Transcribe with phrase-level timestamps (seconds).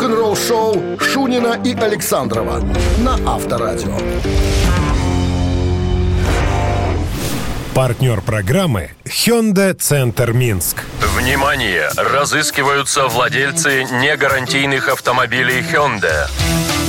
[0.00, 2.60] Рок-н-ролл-шоу Шунина и Александрова
[3.00, 3.94] на Авторадио.
[7.74, 10.84] Партнер программы Hyundai Центр Минск.
[11.02, 11.90] Внимание!
[11.98, 16.30] Разыскиваются владельцы негарантийных автомобилей Hyundai.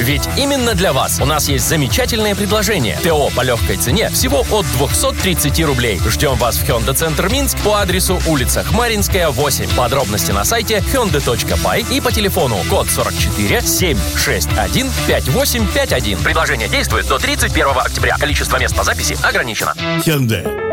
[0.01, 2.97] Ведь именно для вас у нас есть замечательное предложение.
[3.03, 6.01] ТО по легкой цене всего от 230 рублей.
[6.07, 9.75] Ждем вас в Hyundai Центр Минск по адресу улица Хмаринская, 8.
[9.75, 16.17] Подробности на сайте hyundai.by и по телефону код 44 761 5851.
[16.17, 18.17] Предложение действует до 31 октября.
[18.17, 19.75] Количество мест по записи ограничено.
[20.03, 20.70] Hyundai.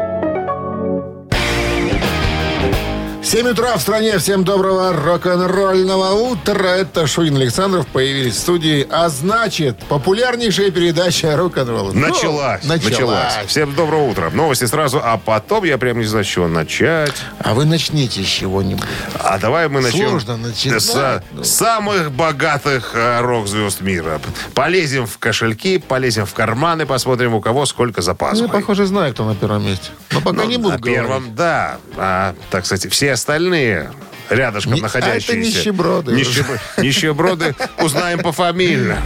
[3.28, 4.16] 7 утра в стране.
[4.16, 6.68] Всем доброго рок-н-ролльного утра.
[6.76, 8.86] Это Шунин Александров появились в студии.
[8.90, 11.92] А значит, популярнейшая передача рок-н-ролла.
[11.92, 13.34] Началась, Ну, началась.
[13.46, 14.30] Всем доброго утра.
[14.30, 17.12] Новости сразу, а потом я прям не знаю, с чего начать.
[17.40, 18.86] А вы начните с чего-нибудь.
[19.22, 21.44] А давай мы начнем Сложно начинать, с ну.
[21.44, 24.22] самых богатых э, рок-звезд мира.
[24.54, 28.46] Полезем в кошельки, полезем в карманы, посмотрим, у кого сколько Ну, запасов.
[28.46, 29.90] я, похоже, знаю, кто на первом месте.
[30.12, 31.34] Но пока не буду на первом, говорить.
[31.34, 31.76] да.
[31.98, 33.90] А, так, кстати, все остальные
[34.30, 35.32] рядышком Не- а находящиеся.
[35.32, 36.12] это нищеброды.
[36.12, 38.98] Нищеб- Нищеброды узнаем пофамильно.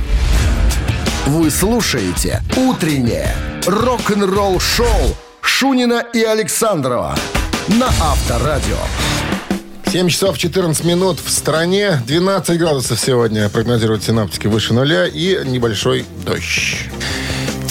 [1.27, 3.35] Вы слушаете «Утреннее
[3.67, 7.17] рок-н-ролл-шоу» Шунина и Александрова
[7.69, 8.77] на Авторадио.
[9.91, 12.01] 7 часов 14 минут в стране.
[12.07, 16.89] 12 градусов сегодня прогнозируют синаптики выше нуля и небольшой дождь.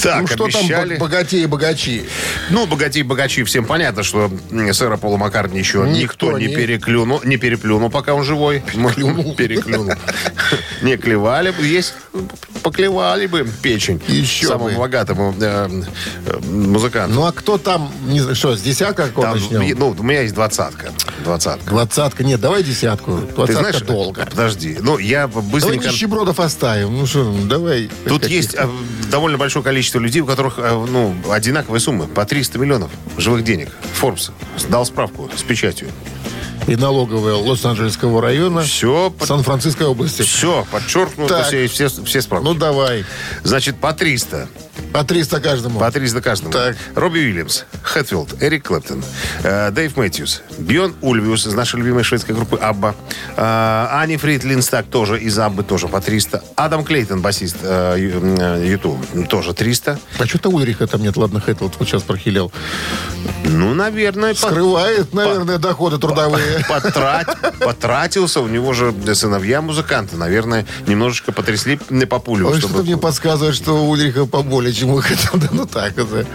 [0.02, 0.90] Так, ну что обещали.
[0.90, 2.04] там богатеи и богачи?
[2.50, 4.32] Ну, богачи-богачи, всем понятно, что
[4.72, 8.62] сэра Пола Маккартни еще никто, Никто не, не- переклюнул, не переплюнул, пока он живой.
[8.94, 9.36] Клюнул.
[9.38, 9.94] Переклюнул.
[10.82, 11.94] Не клевали бы, есть,
[12.64, 14.78] поклевали бы печень Еще самому бы.
[14.80, 15.70] богатому э,
[16.26, 17.14] э, музыканту.
[17.14, 19.78] Ну а кто там, не знаю, что, с десятка какого Там, начнем?
[19.78, 20.92] ну, у меня есть двадцатка.
[21.24, 21.70] Двадцатка.
[21.70, 23.20] Двадцатка, нет, давай десятку.
[23.20, 24.26] Ты Двадцатка знаешь, долго.
[24.26, 25.88] подожди, ну, я Давай быстренько...
[25.90, 26.98] нищебродов оставим.
[26.98, 27.90] Ну что, ну, давай.
[28.08, 28.56] Тут есть
[29.12, 32.08] довольно большое количество людей, у которых а, ну, одинаковые суммы.
[32.08, 33.70] По 300 миллионов живых денег.
[34.02, 34.32] Forbes
[34.70, 35.90] дал справку с печатью.
[36.68, 38.62] И налоговая Лос-Анджелесского района.
[38.62, 40.22] Все, Сан-Франциской области.
[40.22, 41.48] все подчеркнуто, Так.
[41.48, 42.46] все, все, все справки.
[42.46, 43.04] Ну давай.
[43.44, 44.48] Значит, по 300.
[44.94, 45.80] По 300 каждому.
[45.80, 46.52] По 300 каждому.
[46.52, 46.76] Так.
[46.96, 49.04] Робби Уильямс, Хэтфилд, Эрик Клэптон,
[49.44, 52.96] э, Дэйв Мэтьюс, Бьорн Ульвеус из нашей любимой шведской группы ABBA,
[53.38, 58.66] э, Ани Фрид Лингстад тоже из Аббы, тоже по 300, Адам Клейтон, басист э, э,
[58.68, 59.00] U2,
[59.30, 60.00] тоже 300.
[60.20, 62.52] А что-то Ульриха там нет, ладно, Хэтфилд вот сейчас прохилел.
[63.46, 66.60] Ну, наверное, по- Скрывает, наверное, доходы трудовые.
[66.70, 68.40] потрат- потратился.
[68.42, 70.16] У него же сыновья музыканты.
[70.16, 72.48] Наверное, немножечко потрясли папулю.
[72.56, 74.26] Чтобы- что-то мне подсказывает, что Ульриха
[74.62, 75.40] поболее, чем.
[75.40, 76.26] Да ну так, это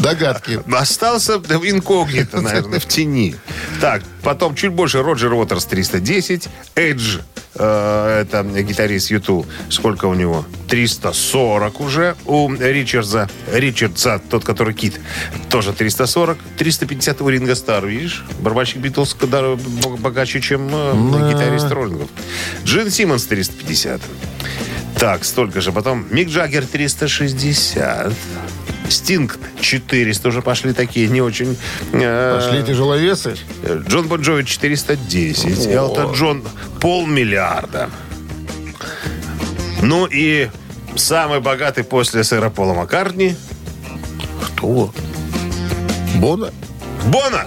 [0.00, 0.60] догадки.
[0.72, 3.34] Остался в инкогнито, наверное, в тени.
[3.80, 7.18] Так, потом чуть больше Роджер Уотерс 310, Эдж,
[7.54, 10.44] э, это гитарист Юту, сколько у него?
[10.68, 13.28] 340 уже у Ричардса.
[13.52, 15.00] Ричардса, тот, который Кит,
[15.48, 16.38] тоже 340.
[16.56, 18.24] 350 у Ринга Стар, видишь?
[18.40, 19.42] Барабанщик Битлз когда
[19.98, 22.08] богаче, чем э, гитарист Роллингов.
[22.64, 24.00] Джин Симмонс 350.
[24.96, 25.72] Так, столько же.
[25.72, 28.12] Потом Мик Джаггер 360.
[28.88, 31.56] Стинг 400 уже пошли такие не очень.
[31.92, 33.36] э, Пошли тяжеловесы.
[33.86, 35.66] Джон Бон Джови 410.
[35.66, 36.42] Элтон Джон
[36.80, 37.90] полмиллиарда.
[39.82, 40.48] Ну и
[40.96, 43.36] самый богатый после сэра Пола Маккартни
[44.42, 44.92] Кто?
[46.16, 46.50] Бона?
[47.06, 47.46] Бона.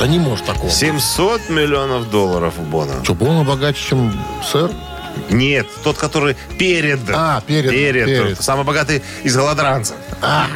[0.00, 0.70] Да не может такого.
[0.70, 3.04] 700 миллионов долларов у Бона.
[3.04, 4.12] Что, Бона богаче, чем
[4.50, 4.70] сэр?
[5.30, 7.00] Нет, тот, который перед.
[7.12, 8.40] А, перед, перед.
[8.42, 9.96] Самый богатый из голодранцев.
[10.20, 10.46] А,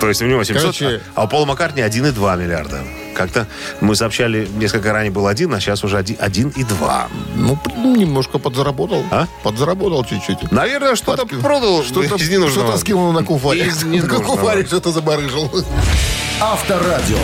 [0.00, 2.82] То есть у него 700, Короче- а у Пола Маккартни 1,2 миллиарда.
[3.14, 3.46] Как-то
[3.80, 7.08] мы сообщали, несколько ранее был один, а сейчас уже один- 1,2.
[7.36, 9.04] ну, блин, немножко подзаработал.
[9.12, 9.26] А?
[9.44, 10.50] Подзаработал чуть-чуть.
[10.50, 12.68] Наверное, что-то Подки- продал Что-то, из ненужного.
[12.68, 13.66] что-то скинул на куфаре.
[13.66, 15.48] Из На куфаре что-то забарыжил.
[16.40, 17.18] Авторадио.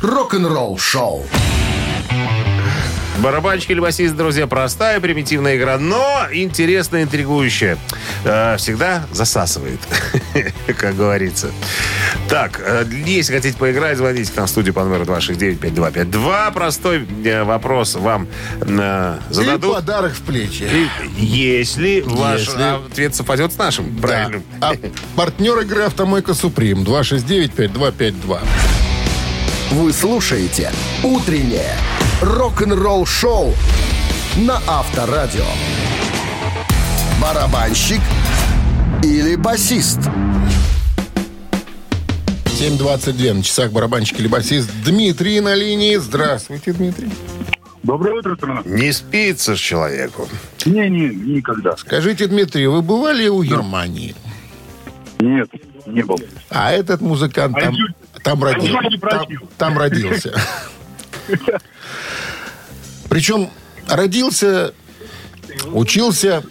[0.00, 1.24] Рок-н-ролл-шоу.
[3.18, 7.76] Барабанщик или басист, друзья, простая, примитивная игра, но интересная, интригующая.
[8.24, 9.80] Э, всегда засасывает,
[10.78, 11.50] как говорится.
[12.28, 16.52] Так, э, если хотите поиграть, звоните к нам в студию по номеру 269-5252.
[16.52, 18.28] Простой э, вопрос вам
[18.60, 19.74] э, И зададут.
[19.74, 20.68] подарок в плечи.
[21.16, 24.42] Если ваш ответ совпадет с нашим, правильно?
[24.60, 24.74] А
[25.16, 28.38] партнер игры «Автомойка Суприм» 269-5252.
[29.72, 30.70] Вы слушаете
[31.02, 31.74] «Утреннее
[32.20, 33.54] рок-н-ролл-шоу»
[34.36, 35.44] на Авторадио.
[37.20, 38.00] Барабанщик
[39.02, 39.98] или басист?
[42.46, 45.96] 7.22 на часах барабанщик или басист Дмитрий на линии.
[45.96, 47.10] Здравствуйте, Дмитрий.
[47.84, 48.62] Доброе утро, страна.
[48.64, 50.28] Не спится ж человеку.
[50.66, 51.76] Не-не, никогда.
[51.76, 54.14] Скажите, Дмитрий, вы бывали у Германии?
[55.20, 55.48] Нет,
[55.86, 56.18] не был.
[56.50, 57.76] А этот музыкант А там,
[58.22, 59.26] там, а роди- Юль не там,
[59.56, 60.32] там родился.
[63.08, 63.50] Причем
[63.88, 64.72] родился,
[65.72, 66.42] учился,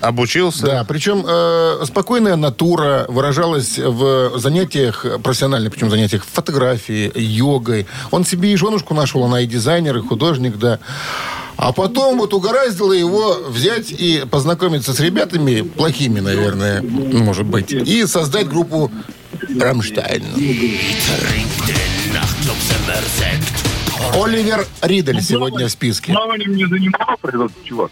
[0.00, 0.66] Обучился?
[0.66, 7.86] да, причем э, спокойная натура выражалась в занятиях профессиональных, причем занятиях фотографией, йогой.
[8.10, 10.80] Он себе и женушку нашел, она и дизайнер, и художник, да.
[11.56, 18.04] А потом вот угораздило его взять и познакомиться с ребятами, плохими, наверное, может быть, и
[18.06, 18.90] создать группу
[19.60, 20.24] «Рамштайн».
[24.14, 26.12] Оливер Ридель сегодня в списке.
[26.12, 27.90] Плаванием не занимался этот чувак.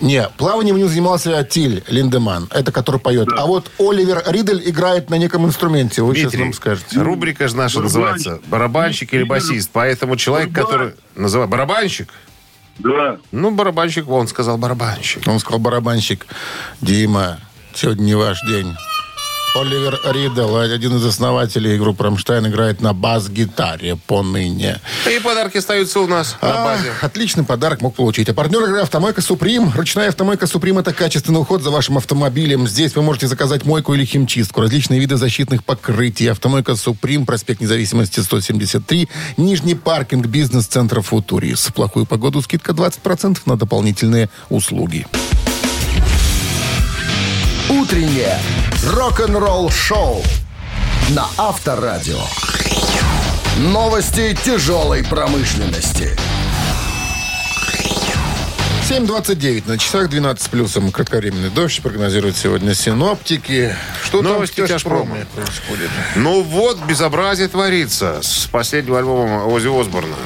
[0.00, 3.28] Не, плаванием не занимался Тиль Линдеман, это который поет.
[3.36, 7.00] А вот Оливер Ридель играет на неком инструменте, вы сейчас Дмитрий, нам скажете.
[7.00, 9.70] рубрика же наша называется «Барабанщик или басист».
[9.72, 12.12] Поэтому человек, который называет барабанщик,
[12.78, 13.18] Да.
[13.32, 15.26] ну, барабанщик, он сказал барабанщик.
[15.26, 16.26] Он сказал, барабанщик,
[16.80, 17.38] Дима,
[17.74, 18.76] сегодня не ваш день.
[19.54, 24.80] Оливер Ридл, один из основателей группы «Рамштайн», играет на бас-гитаре поныне.
[25.10, 26.92] И подарки остаются у нас на А, базе.
[27.00, 28.28] отличный подарок мог получить.
[28.28, 29.72] А партнер игры «Автомойка Суприм».
[29.74, 32.68] Ручная «Автомойка Суприм»— это качественный уход за вашим автомобилем.
[32.68, 36.28] Здесь вы можете заказать мойку или химчистку, различные виды защитных покрытий.
[36.28, 39.08] «Автомойка Суприм», проспект Независимости, 173,
[39.38, 41.66] Нижний паркинг, бизнес-центр «Футурис».
[41.66, 45.06] В плохую погоду скидка 20% на дополнительные услуги.
[47.80, 48.36] Утреннее
[48.92, 50.20] рок-н-ролл-шоу
[51.10, 52.18] на Авторадио.
[53.58, 56.16] Новости тяжелой промышленности.
[58.88, 60.90] 7.29 на часах, 12 с плюсом.
[60.90, 63.76] Кратковременный дождь прогнозируют сегодня синоптики.
[64.02, 65.90] Что Новости там в тяжпроме происходит?
[66.16, 70.16] Ну вот, безобразие творится с последнего альбома Ози Осборна.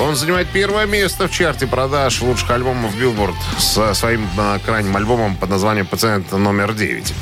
[0.00, 5.36] Он занимает первое место в чарте продаж лучших альбомов Билборд со своим э, крайним альбомом
[5.36, 7.12] под названием «Пациент номер 9».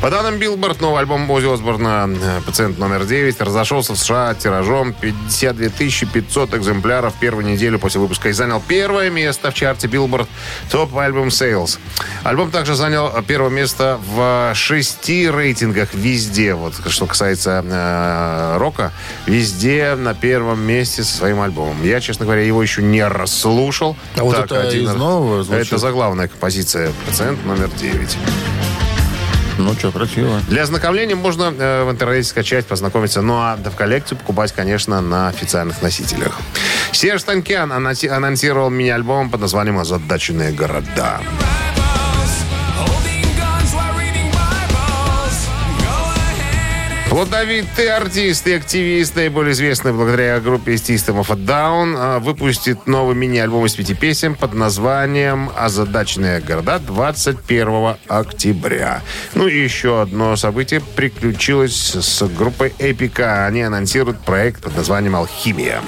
[0.00, 4.92] По данным Билборд, новый альбом Ози Осборна э, «Пациент номер 9» разошелся в США тиражом
[4.92, 5.68] 52
[6.12, 10.28] 500 экземпляров первую неделю после выпуска и занял первое место в чарте Billboard
[10.70, 11.78] Top Album Sales.
[12.22, 16.54] Альбом также занял первое место в шести рейтингах везде.
[16.54, 18.92] Вот что касается э, рока,
[19.26, 21.82] везде на первом месте со своим альбомом.
[21.82, 23.96] Я, честно говоря, его еще не расслушал.
[24.16, 24.96] А вот это из раз.
[24.96, 25.66] нового звучит?
[25.66, 28.16] Это заглавная композиция «Пациент номер 9».
[29.58, 30.40] Ну что, красиво.
[30.48, 33.20] Для ознакомления можно э, в интернете скачать, познакомиться.
[33.22, 36.38] Ну а в коллекцию покупать, конечно, на официальных носителях.
[36.92, 41.20] Серж Танкян анонси- анонсировал мини-альбом под названием «Озадаченные города».
[47.10, 53.64] Плодовитый артист и активист, наиболее известный благодаря группе System of a Down, выпустит новый мини-альбом
[53.64, 59.02] из пяти песен под названием «Озадаченные города» 21 октября.
[59.34, 63.46] Ну и еще одно событие приключилось с группой Эпика.
[63.46, 65.80] Они анонсируют проект под названием «Алхимия».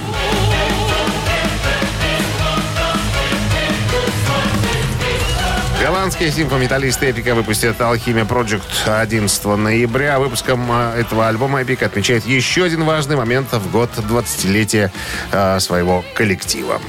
[6.00, 10.18] Голландские симфометаллисты Эпика выпустят «Алхимия Project» 11 ноября.
[10.18, 14.90] Выпуском э, этого альбома Эпик отмечает еще один важный момент в год 20-летия
[15.30, 16.80] э, своего коллектива.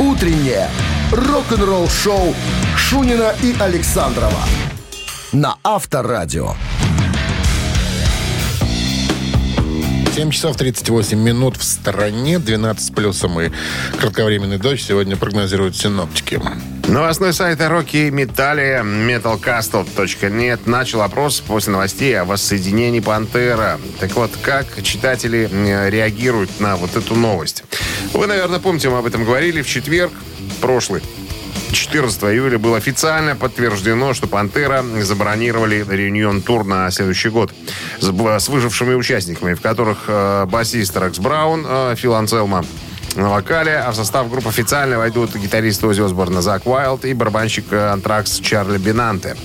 [0.00, 0.68] Утреннее
[1.12, 2.34] рок-н-ролл-шоу
[2.76, 4.42] Шунина и Александрова
[5.30, 6.54] на Авторадио.
[10.18, 13.52] 7 часов 38 минут в стороне, 12 с плюсом и
[14.00, 16.40] кратковременный дождь сегодня прогнозируют синоптики.
[16.88, 23.78] Новостной сайт о роке и металле metalcastle.net начал опрос после новостей о воссоединении «Пантера».
[24.00, 25.48] Так вот, как читатели
[25.88, 27.62] реагируют на вот эту новость?
[28.12, 30.10] Вы, наверное, помните, мы об этом говорили в четверг
[30.60, 31.00] прошлый.
[31.72, 37.52] 14 июля было официально подтверждено, что «Пантера» забронировали реюнион-тур на следующий год.
[38.00, 42.64] С, выжившими участниками, в которых э, басист Рекс Браун, э, Фил Анселма
[43.14, 47.66] на вокале, а в состав группы официально войдут гитарист Ози Осборна Зак Уайлд и барабанщик
[47.72, 49.36] э, Антракс Чарли Бинанте.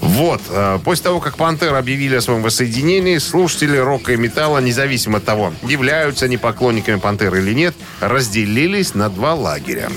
[0.00, 0.40] Вот.
[0.48, 5.24] э, После того, как Пантера объявили о своем воссоединении, слушатели рока и металла, независимо от
[5.24, 9.90] того, являются они поклонниками Пантеры или нет, разделились на два лагеря.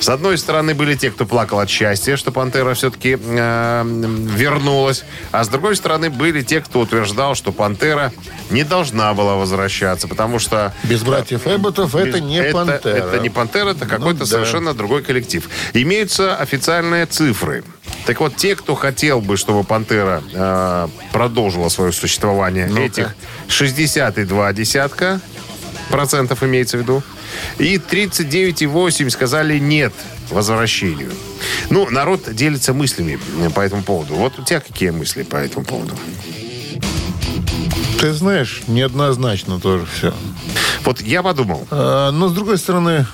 [0.00, 3.82] С одной стороны были те, кто плакал от счастья, что Пантера все-таки э,
[4.36, 8.12] вернулась, а с другой стороны были те, кто утверждал, что Пантера
[8.50, 12.94] не должна была возвращаться, потому что Без братьев Эбботов это не это, «Пантера».
[12.94, 14.26] Это не Пантера, это какой-то да.
[14.26, 15.48] совершенно другой коллектив.
[15.72, 17.64] Имеются официальные цифры.
[18.06, 22.82] Так вот, те, кто хотел бы, чтобы Пантера э, продолжила свое существование, Ну-ка.
[22.82, 23.14] этих
[23.48, 25.20] 62 десятка
[25.88, 27.02] процентов имеется в виду.
[27.58, 29.92] И 39,8 сказали нет
[30.30, 31.12] возвращению.
[31.70, 33.18] Ну, народ делится мыслями
[33.54, 34.14] по этому поводу.
[34.14, 35.94] Вот у тебя какие мысли по этому поводу?
[38.00, 40.14] Ты знаешь, неоднозначно тоже все.
[40.84, 43.06] Вот я подумал, А, но, с другой стороны,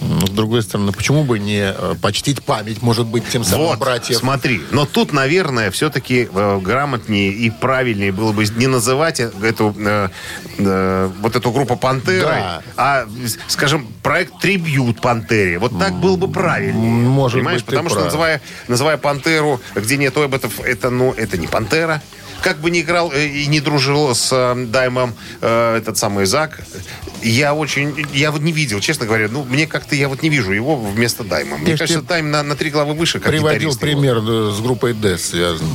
[0.00, 4.18] с другой стороны, почему бы не э, почтить память, может быть, тем самым вот, братьев?
[4.18, 4.60] смотри.
[4.70, 10.08] Но тут, наверное, все-таки э, грамотнее и правильнее было бы не называть э- эту, э,
[10.58, 12.62] э, вот эту группу «Пантерой», Да.
[12.76, 13.06] а,
[13.48, 15.58] скажем, проект «Трибьют Пантере».
[15.58, 16.90] Вот так было бы правильнее.
[16.90, 17.60] Может Понимаешь?
[17.60, 18.06] быть, Потому что, прав.
[18.06, 22.02] называя, называя «Пантеру», где нет эботов, это, ну, это не «Пантера».
[22.42, 26.60] Как бы ни играл э, и не дружил с э, Даймом э, этот самый Зак,
[27.22, 28.06] я очень...
[28.12, 29.28] Я вот не видел, честно говоря.
[29.28, 29.94] Ну, мне как-то...
[29.94, 31.56] Я вот не вижу его вместо Дайма.
[31.56, 34.00] Мне Я кажется, Дайм на, на три главы выше, как Приводил гитарист его.
[34.00, 35.68] пример э, с группой Death связан.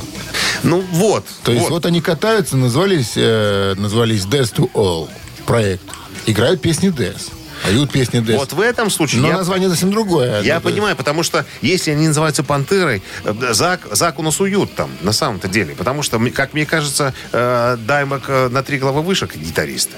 [0.62, 1.26] Ну, вот.
[1.42, 5.08] То есть вот, они катаются, назвались, э, назвались Death to All
[5.46, 5.84] проект.
[6.26, 7.30] Играют песни Death.
[7.64, 8.36] Поют песни Death.
[8.38, 10.42] Вот в этом случае Но я, название совсем другое.
[10.42, 14.74] я Это- понимаю, потому что если они называются «Пантерой», э, Зак, Зак у нас уют
[14.74, 15.74] там, на самом-то деле.
[15.74, 19.90] Потому что, как мне кажется, э, Даймок э, на три главы выше, как гитарист.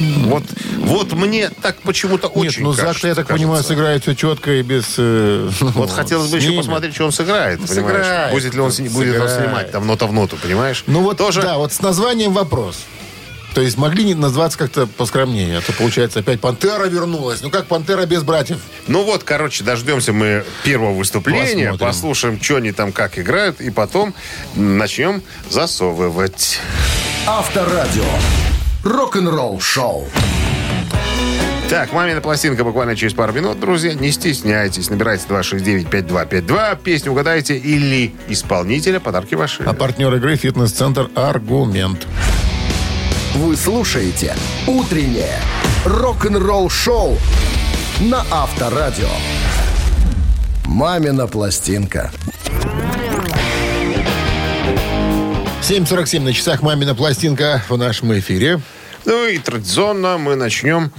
[0.00, 0.44] Вот,
[0.76, 3.32] вот мне так почему-то Нет, очень ну Зак, я так кажется.
[3.34, 4.94] понимаю, сыграет все четко и без...
[4.96, 7.74] э, ну, Вот хотелось бы еще посмотреть, что он сыграет, понимаешь?
[8.06, 9.40] сыграет, Будет ли он, с- будет он сыграет.
[9.48, 10.84] снимать там нота в ноту, понимаешь?
[10.86, 12.84] Ну вот, Тоже да, вот с названием вопрос.
[13.54, 15.58] То есть могли не назваться как-то поскромнее.
[15.58, 17.42] А то, получается, опять «Пантера» вернулась.
[17.42, 18.58] Ну как «Пантера» без братьев?
[18.86, 21.78] Ну вот, короче, дождемся мы первого выступления, Посмотрим.
[21.78, 24.14] послушаем, что они там как играют, и потом
[24.54, 26.60] начнем засовывать.
[27.26, 28.04] Авторадио.
[28.84, 30.08] Рок-н-ролл шоу.
[31.68, 33.92] Так, мамина пластинка буквально через пару минут, друзья.
[33.92, 39.64] Не стесняйтесь, набирайте 269-5252, песню угадайте или исполнителя, подарки ваши.
[39.64, 42.06] А партнер игры «Фитнес-центр Аргумент».
[43.34, 44.34] Вы слушаете
[44.66, 45.38] «Утреннее
[45.84, 47.18] рок-н-ролл шоу»
[48.00, 49.08] на Авторадио.
[50.64, 52.10] «Мамина пластинка».
[55.62, 58.60] 7.47 на часах «Мамина пластинка» в нашем эфире.
[59.04, 60.90] Ну и традиционно мы начнем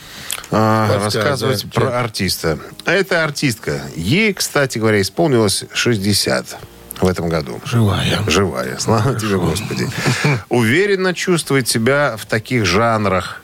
[0.49, 1.03] Подсказывать.
[1.15, 2.59] рассказывать про артиста.
[2.85, 3.81] А Это артистка.
[3.95, 6.57] Ей, кстати говоря, исполнилось 60
[7.01, 7.61] в этом году.
[7.65, 8.19] Живая.
[8.27, 8.77] Живая.
[8.79, 9.87] Слава тебе, Господи.
[10.49, 13.41] Уверенно чувствует себя в таких жанрах,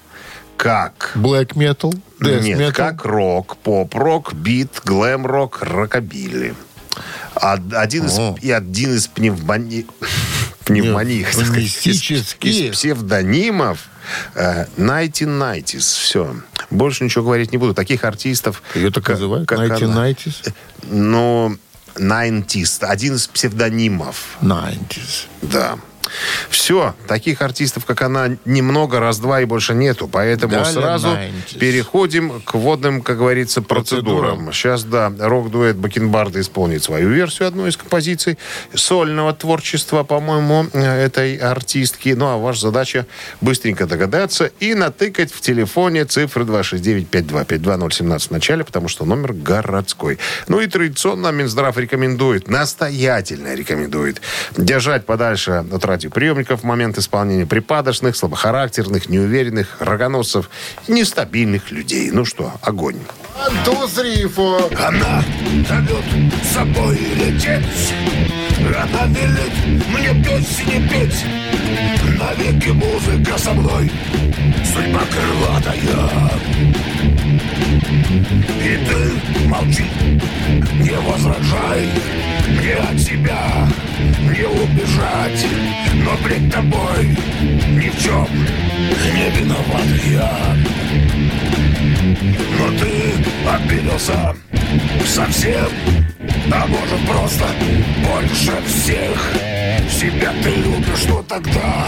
[0.57, 1.11] как...
[1.15, 2.71] Black Metal, Death Нет, Metal.
[2.73, 6.53] как рок, поп-рок, бит, глэм-рок, рокобилли.
[7.35, 8.35] Од- Один из, О.
[8.41, 9.85] и один из пневмони...
[10.65, 12.43] пневмоних, сказать, из, Пневмонических.
[12.69, 13.79] из псевдонимов
[14.35, 15.79] э, 1990s.
[15.79, 16.35] Все.
[16.71, 17.73] Больше ничего говорить не буду.
[17.73, 18.63] Таких артистов...
[18.73, 19.49] Ее так называют?
[19.51, 19.85] Найти.
[19.85, 20.41] Найтис?
[20.83, 21.57] Ну,
[21.95, 22.83] 90s.
[22.85, 24.37] Один из псевдонимов.
[24.41, 25.27] Найтис.
[25.41, 25.77] Да.
[26.49, 30.07] Все, таких артистов, как она, немного, раз-два и больше нету.
[30.07, 31.57] Поэтому Далее сразу 90s.
[31.59, 34.45] переходим к водным, как говорится, процедурам.
[34.45, 34.53] Процедурам.
[34.53, 38.37] Сейчас, да, рок-дуэт Бакенбарда исполнит свою версию одной из композиций
[38.73, 42.09] сольного творчества, по-моему, этой артистки.
[42.09, 43.05] Ну, а ваша задача
[43.41, 50.19] быстренько догадаться и натыкать в телефоне цифры 269-5252-017 в начале, потому что номер городской.
[50.47, 54.21] Ну и традиционно Минздрав рекомендует, настоятельно рекомендует
[54.57, 60.49] держать подальше от радиоприемников в момент исполнения припадочных, слабохарактерных, неуверенных, рогоносцев,
[60.89, 62.11] нестабильных людей.
[62.11, 62.97] Ну что, огонь.
[63.39, 64.69] Антусрифо.
[64.77, 65.23] Она
[65.69, 66.03] зовет
[66.43, 67.93] с собой лететь
[68.59, 71.25] Она велит мне петь не петь
[72.19, 73.91] Навеки музыка со мной
[74.73, 76.31] Судьба крылатая
[78.63, 79.85] И ты молчи,
[80.79, 81.89] не возражай
[82.47, 83.67] Мне от тебя
[84.21, 85.45] не убежать
[86.03, 87.17] Но пред тобой
[87.69, 88.27] ни в чем
[89.13, 90.55] не виноват я.
[92.59, 93.13] Но ты
[93.49, 94.35] обиделся
[95.05, 95.67] совсем
[96.51, 97.45] А может просто
[98.03, 99.33] больше всех.
[99.89, 101.87] Себя ты любишь, но тогда?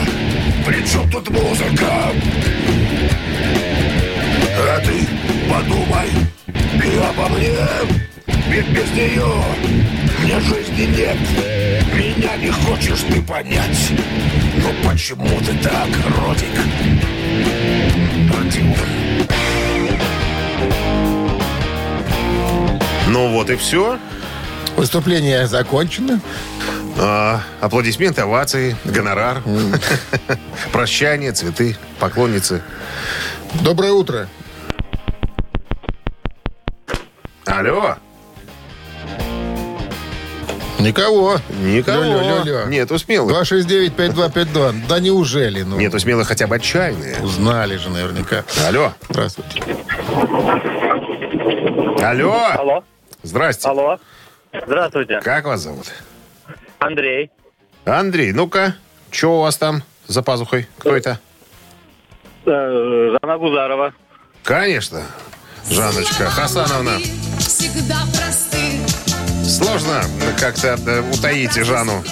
[0.65, 2.11] При чем тут музыка?
[4.59, 5.07] А ты
[5.49, 6.09] подумай
[6.83, 7.53] и обо мне
[8.49, 11.17] Ведь без нее мне жизни нет
[11.93, 13.91] Меня не хочешь ты понять
[14.57, 15.87] Но почему ты так,
[16.19, 16.49] Родик?
[18.33, 18.77] Родик
[23.07, 23.97] Ну вот и все.
[24.75, 26.19] Выступление закончено.
[26.99, 29.41] А, аплодисменты, овации, гонорар.
[30.73, 32.61] Прощание, цветы, поклонницы.
[33.61, 34.27] Доброе утро.
[37.45, 37.95] Алло.
[40.79, 41.37] Никого.
[41.49, 42.03] Никого.
[42.03, 42.65] Лё-лё-лё-лё.
[42.67, 43.35] Нету смелых.
[43.51, 44.87] 269-5252.
[44.87, 45.63] Да неужели?
[45.63, 47.17] Ну, Нету смелых хотя бы отчаянные.
[47.21, 48.43] Узнали же наверняка.
[48.67, 48.93] Алло.
[49.09, 49.63] Здравствуйте.
[52.03, 52.35] Алло.
[52.57, 52.83] Алло.
[53.23, 53.67] Здрасте.
[53.67, 53.97] Алло.
[54.65, 55.19] Здравствуйте.
[55.21, 55.87] Как вас зовут?
[56.79, 57.31] Андрей.
[57.85, 58.75] Андрей, ну-ка,
[59.11, 60.67] что у вас там за пазухой?
[60.77, 61.19] Кто это?
[62.45, 63.93] Э, Жанна Гузарова.
[64.43, 65.03] Конечно,
[65.69, 66.97] Жанночка Хасановна.
[67.39, 68.46] Всегда просты.
[69.57, 70.03] Сложно
[70.39, 72.03] как-то э, утаить Жанну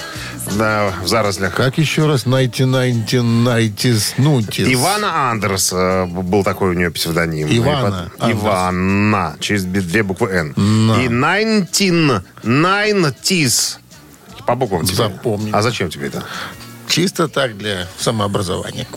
[0.58, 1.54] да, в зарослях.
[1.54, 2.26] Как еще раз?
[2.26, 4.68] Найти, найти, найти, снутис.
[4.68, 7.48] Ивана Андерс э, был такой у нее псевдоним.
[7.50, 8.32] Ивана И под-.
[8.32, 10.54] Ивана, через две буквы Н.
[10.56, 11.04] На.
[11.04, 13.78] И 19, nineties.
[14.46, 14.96] По буквам тебе.
[14.96, 15.52] Запомни.
[15.54, 16.24] А зачем тебе это?
[16.88, 18.88] Чисто так для самообразования.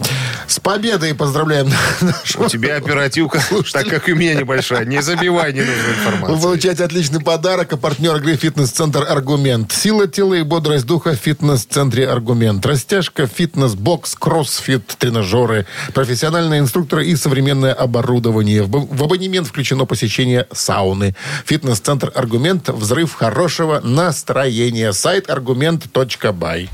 [0.47, 1.69] С победой поздравляем
[2.01, 3.41] нашего У тебя оперативка,
[3.73, 4.85] так как и у меня небольшая.
[4.85, 6.39] Не забивай ненужную Вы информацию.
[6.41, 7.73] получаете отличный подарок.
[7.73, 9.73] А партнер игры «Фитнес-центр Аргумент».
[9.73, 12.65] Сила тела и бодрость духа в фитнес-центре Аргумент.
[12.65, 18.63] Растяжка, фитнес-бокс, кроссфит, тренажеры, профессиональные инструкторы и современное оборудование.
[18.63, 21.15] В абонемент включено посещение сауны.
[21.45, 22.69] Фитнес-центр Аргумент.
[22.69, 24.93] Взрыв хорошего настроения.
[24.93, 26.69] Сайт аргумент.бай.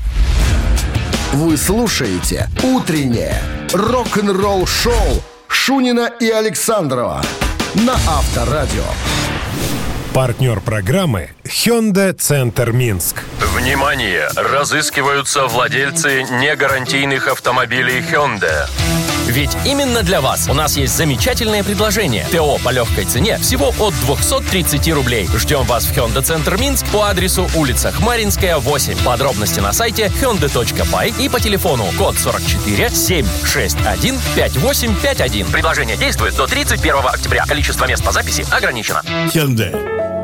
[1.35, 3.35] Вы слушаете «Утреннее
[3.73, 7.21] рок-н-ролл-шоу» Шунина и Александрова
[7.73, 8.85] на Авторадио.
[10.13, 13.17] Партнер программы Hyundai Центр Минск.
[13.53, 14.29] Внимание!
[14.37, 18.69] Разыскиваются владельцы негарантийных автомобилей Hyundai.
[19.27, 22.25] Ведь именно для вас у нас есть замечательное предложение.
[22.31, 25.27] ТО по легкой цене всего от 230 рублей.
[25.35, 29.03] Ждем вас в Hyundai Центр Минск по адресу улица Хмаринская, 8.
[29.03, 35.47] Подробности на сайте hyundai.by и по телефону код 44 761 5851.
[35.47, 37.45] Предложение действует до 31 октября.
[37.45, 39.01] Количество мест по записи ограничено.
[39.33, 40.14] Hyundai.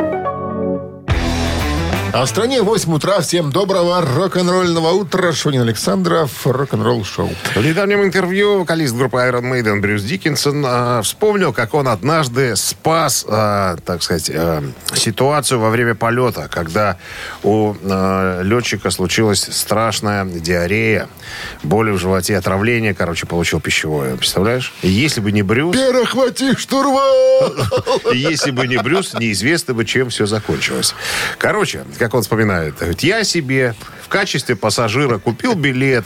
[2.14, 3.22] А в стране 8 утра.
[3.22, 5.32] Всем доброго рок-н-ролльного утра.
[5.32, 6.46] Шунин Александров.
[6.46, 7.30] Рок-н-ролл шоу.
[7.56, 13.26] В недавнем интервью вокалист группы Iron Maiden Брюс Диккенсон э, вспомнил, как он однажды спас,
[13.26, 14.62] э, так сказать, э,
[14.94, 16.98] ситуацию во время полета, когда
[17.44, 21.08] у э, летчика случилась страшная диарея,
[21.64, 24.18] боли в животе, отравление, короче, получил пищевое.
[24.18, 24.74] Представляешь?
[24.82, 27.56] Если бы не Брюс, Перехвати штурвал!
[28.14, 30.94] если бы не Брюс, неизвестно бы, чем все закончилось.
[31.38, 36.04] Короче, как он вспоминает, говорит, я себе в качестве пассажира купил билет,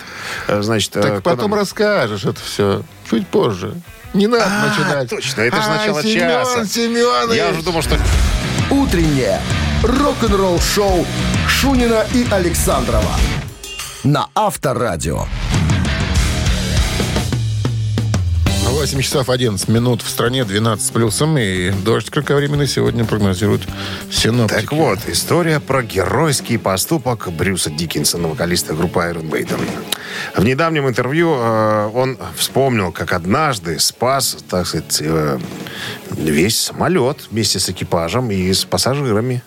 [0.50, 0.94] э, значит...
[0.98, 3.74] э, Так потом куда- расскажешь это все чуть позже.
[4.14, 5.10] Не надо А, начинать.
[5.10, 6.66] точно, это же А, начало Семен часа.
[6.66, 7.38] Семенович.
[7.38, 7.98] Я уже думал, что...
[8.70, 9.40] Утреннее
[9.84, 11.06] рок-н-ролл-шоу
[11.48, 13.16] Шунина и Александрова
[14.04, 15.28] на Авторадио.
[18.86, 21.40] 8 часов 11 минут в стране, 12 с плюсом.
[21.40, 23.64] И дождь кратковременный сегодня прогнозируют
[24.12, 24.62] синоптики.
[24.62, 29.60] Так вот, история про геройский поступок Брюса Диккенсона, вокалиста группы Iron Maiden.
[30.36, 35.40] В недавнем интервью э, он вспомнил, как однажды спас, так сказать, э,
[36.12, 39.42] весь самолет вместе с экипажем и с пассажирами.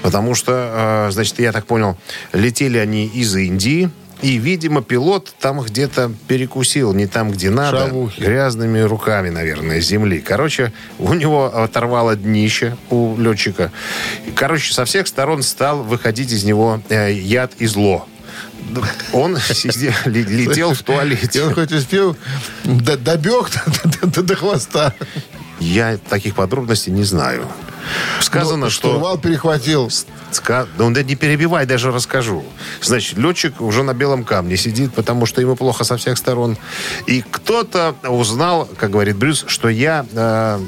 [0.00, 1.98] Потому что, э, значит, я так понял,
[2.32, 3.90] летели они из Индии,
[4.24, 7.86] и, видимо, пилот там где-то перекусил, не там, где надо.
[7.88, 8.20] Шавухи.
[8.20, 10.18] Грязными руками, наверное, земли.
[10.20, 13.70] Короче, у него оторвало днище у летчика.
[14.34, 18.06] Короче, со всех сторон стал выходить из него э, яд и зло.
[19.12, 21.42] Он сидел- летел в И туалете.
[21.42, 22.16] он хоть успел
[22.64, 23.50] добег
[24.00, 24.94] до, до- до хвоста.
[25.60, 27.46] Я таких подробностей не знаю.
[28.20, 28.90] Сказано, Ну, что...
[28.90, 29.88] Штурвал перехватил.
[30.32, 32.44] Ска- Да он да не перебивай, даже расскажу.
[32.80, 36.56] Значит, летчик уже на белом камне сидит, потому что ему плохо со всех сторон.
[37.06, 40.58] И кто-то узнал, как говорит Брюс, что я э,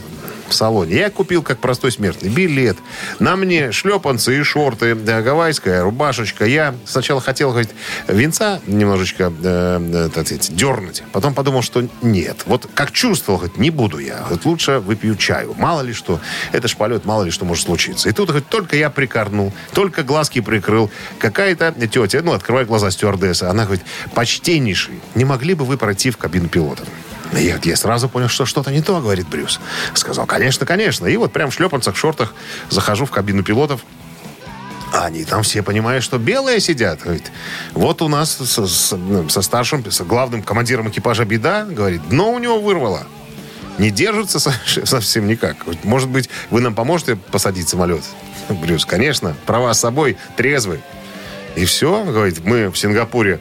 [0.49, 0.95] в салоне.
[0.97, 2.77] Я купил, как простой смертный, билет.
[3.19, 6.45] На мне шлепанцы и шорты, да, гавайская рубашечка.
[6.45, 7.71] Я сначала хотел, говорит,
[8.07, 11.03] венца немножечко э, так сказать, дернуть.
[11.11, 12.43] Потом подумал, что нет.
[12.47, 14.25] Вот как чувствовал, говорит, не буду я.
[14.31, 15.55] Вот лучше выпью чаю.
[15.59, 16.21] Мало ли что.
[16.53, 18.09] Это ж полет, мало ли что может случиться.
[18.09, 20.91] И тут, говорит, только я прикорнул, только глазки прикрыл.
[21.19, 23.49] Какая-то тетя, ну, открывает глаза стюардесса.
[23.51, 26.85] Она говорит, почтеннейший, не могли бы вы пройти в кабину пилота?
[27.33, 29.59] Я, я сразу понял, что что-то не то, говорит Брюс.
[29.95, 31.07] Сказал, конечно, конечно.
[31.07, 32.35] И вот прям в шлепанцах, шортах
[32.71, 33.81] захожу в кабину пилотов.
[34.93, 37.03] А они там все понимают, что белые сидят.
[37.03, 37.33] Говорит,
[37.73, 41.65] вот у нас со, с- ну, со старшим, с главным командиром экипажа беда.
[41.65, 43.07] Говорит, дно у него вырвало.
[43.79, 44.55] Не держится со-
[44.87, 45.57] совсем никак.
[45.85, 48.03] Может быть, вы нам поможете посадить самолет?
[48.49, 50.81] Брюс, конечно, права с собой, трезвый.
[51.57, 53.41] И все, говорит, мы в Сингапуре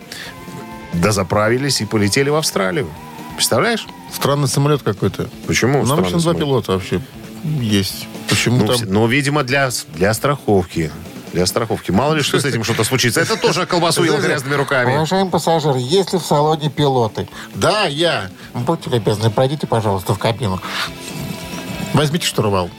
[0.93, 2.89] дозаправились и полетели в Австралию.
[3.35, 3.85] Представляешь?
[4.13, 5.29] Странный самолет какой-то.
[5.45, 5.83] Почему?
[5.85, 7.01] Странный обычно два пилота вообще
[7.43, 8.07] есть.
[8.29, 8.79] Почему Ну, там...
[8.87, 10.91] ну, видимо, для, для страховки.
[11.35, 11.91] Для страховки.
[11.91, 13.19] Мало ли, что с этим что-то случится.
[13.19, 14.95] Это тоже колбасу ел грязными руками.
[14.95, 17.27] Уважаемый пассажир, есть ли в салоне пилоты?
[17.53, 18.29] Да, я.
[18.53, 20.61] Будьте любезны, пройдите, пожалуйста, в кабину.
[21.93, 22.69] Возьмите штурвал.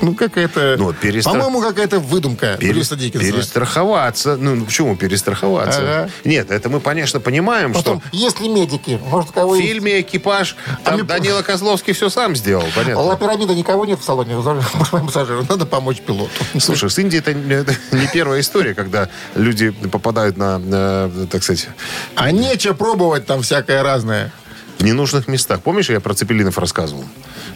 [0.00, 0.76] Ну, какая-то...
[0.78, 3.26] Ну, перестра- По-моему, какая-то выдумка Брюса Диккенса.
[3.32, 4.36] перестраховаться.
[4.36, 5.80] Ну, ну, почему перестраховаться?
[5.80, 6.10] Ага.
[6.24, 9.00] Нет, это мы, конечно, понимаем, Потом, что есть ли медики?
[9.04, 13.16] Может, кого в фильме «Экипаж» там мы- Данила Козловский все сам сделал, Ла понятно.
[13.16, 14.36] пирамида никого нет в салоне.
[15.48, 16.30] Надо помочь пилоту.
[16.58, 21.68] Слушай, с Индией это не, первая история, когда люди попадают на, на, так сказать,
[22.14, 24.32] А нечего пробовать там всякое разное.
[24.78, 25.60] В ненужных местах.
[25.62, 27.04] Помнишь, я про Цепелинов рассказывал?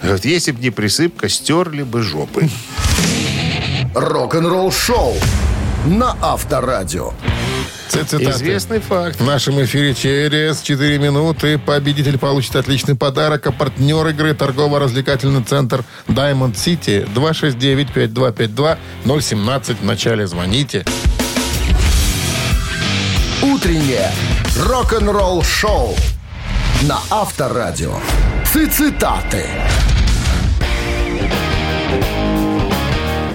[0.03, 2.49] Говорит, если бы не присыпка, стерли бы жопы.
[3.95, 5.15] Рок-н-ролл шоу
[5.87, 7.13] на Авторадио.
[7.89, 8.31] Цитаты.
[8.31, 9.21] Известный факт.
[9.21, 15.85] В нашем эфире через 4 минуты победитель получит отличный подарок, а партнер игры торгово-развлекательный центр
[16.09, 17.07] Diamond City
[19.05, 19.77] 269-5252-017.
[19.77, 20.87] В начале звоните.
[23.43, 24.11] Утреннее
[24.57, 25.95] рок-н-ролл шоу
[26.88, 27.95] на Авторадио.
[28.45, 29.45] Цитаты.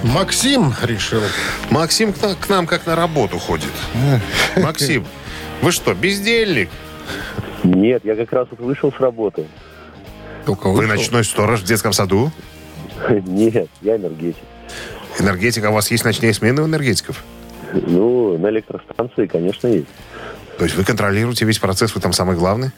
[0.04, 1.22] Максим решил.
[1.70, 3.70] Максим к, на- к нам как на работу ходит.
[4.56, 5.06] Максим,
[5.62, 6.68] вы что, бездельник?
[7.64, 9.46] Нет, я как раз вот вышел с работы.
[10.46, 10.94] Только Вы вышел.
[10.96, 12.30] ночной сторож в детском саду?
[13.26, 14.42] Нет, я энергетик.
[15.18, 17.22] Энергетика, у вас есть ночные смены у энергетиков?
[17.72, 19.88] Ну, на электростанции, конечно, есть.
[20.58, 22.70] То есть вы контролируете весь процесс, вы там самый главный?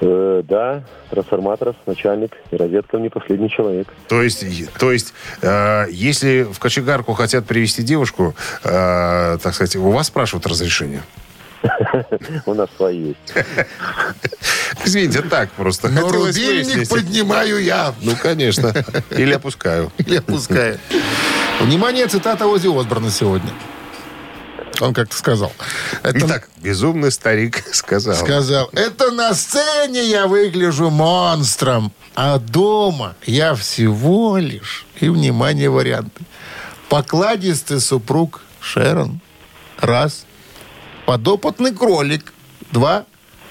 [0.00, 3.88] Э, да, трансформатор, начальник и розетка мне последний человек.
[4.08, 4.44] То есть,
[4.78, 10.46] то есть э, если в кочегарку хотят привести девушку, э, так сказать, у вас спрашивают
[10.46, 11.02] разрешение?
[12.46, 13.34] У нас свои есть.
[14.84, 15.88] Извините, так просто.
[15.88, 16.88] Но Хотелось рубильник выяснить.
[16.88, 17.92] поднимаю я.
[18.00, 18.72] Ну, конечно.
[19.10, 19.90] Или опускаю.
[19.98, 20.78] Или опускаю.
[21.60, 23.50] Внимание, цитата Ози Осборна сегодня.
[24.80, 25.52] Он как-то сказал.
[26.02, 28.14] Это Итак, безумный старик сказал.
[28.14, 36.22] сказал, это на сцене я выгляжу монстром, а дома я всего лишь, и, внимание, варианты,
[36.88, 39.20] покладистый супруг Шерон,
[39.80, 40.26] раз,
[41.06, 42.32] подопытный кролик,
[42.70, 43.04] два,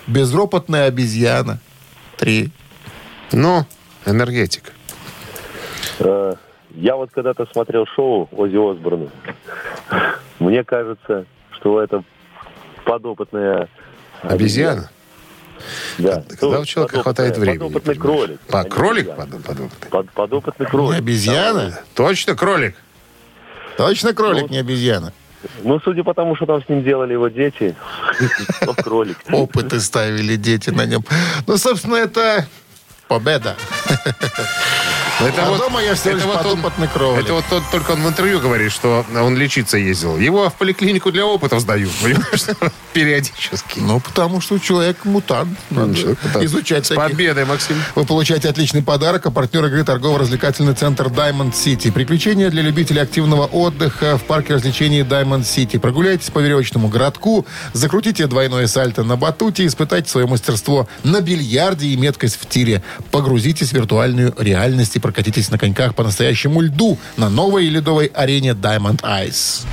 [0.07, 1.59] безропотная обезьяна,
[2.17, 2.51] три.
[3.33, 3.65] Ну,
[4.05, 4.71] энергетик.
[5.99, 6.35] Э,
[6.75, 9.09] Я вот когда-то смотрел шоу Ози Осборна.
[10.39, 12.03] Мне кажется, что это
[12.85, 13.67] подопытная
[14.21, 14.89] Обезьяна?
[15.97, 16.23] Да.
[16.39, 17.57] Когда у человека хватает времени.
[17.69, 18.39] Подопытный кролик.
[18.41, 19.89] По, а не кролик под- подопытный?
[19.89, 20.97] Под- подопытный Не кролик.
[20.99, 21.79] обезьяна?
[21.95, 22.75] Точно кролик?
[23.77, 25.13] Точно кролик, не обезьяна.
[25.63, 27.75] Ну, судя по тому, что там с ним делали его дети,
[28.83, 29.17] кролик.
[29.31, 31.03] Опыты ставили дети на нем.
[31.45, 32.47] Ну, собственно, это
[33.07, 33.55] победа.
[35.19, 37.17] Это А дома я всего это лишь вот он-.
[37.17, 40.17] Это вот тот- только он в интервью говорит, что он лечиться ездил.
[40.17, 42.43] Его в поликлинику для опытов сдают, понимаешь?
[42.93, 43.79] Периодически.
[43.79, 45.57] Ну, потому что человек мутант.
[45.69, 46.45] Человек мутант.
[46.45, 47.03] изучать С таких.
[47.11, 47.75] победой, Максим.
[47.95, 51.91] Вы получаете отличный подарок, а партнер игры торгово-развлекательный центр Diamond City.
[51.91, 55.79] Приключения для любителей активного отдыха в парке развлечений Diamond City.
[55.79, 61.97] Прогуляйтесь по веревочному городку, закрутите двойное сальто на батуте, испытайте свое мастерство на бильярде и
[61.97, 62.83] меткость в тире.
[63.11, 68.49] Погрузитесь в виртуальную реальность и прокатитесь на коньках по настоящему льду на новой ледовой арене
[68.49, 69.65] Diamond Ice.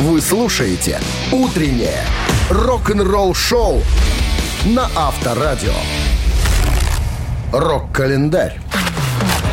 [0.00, 2.04] Вы слушаете «Утреннее
[2.50, 3.82] рок-н-ролл шоу»
[4.66, 5.72] на Авторадио.
[7.52, 8.60] Рок-календарь.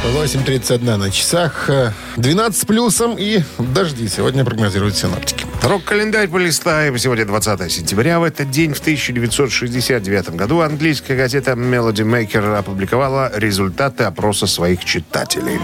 [0.03, 5.45] 8.31 на часах, э, 12 с плюсом и дожди сегодня прогнозируют синаптики.
[5.61, 6.97] Рок-календарь полистаем.
[6.97, 8.19] Сегодня 20 сентября.
[8.19, 15.59] В этот день, в 1969 году, английская газета Melody Maker опубликовала результаты опроса своих читателей.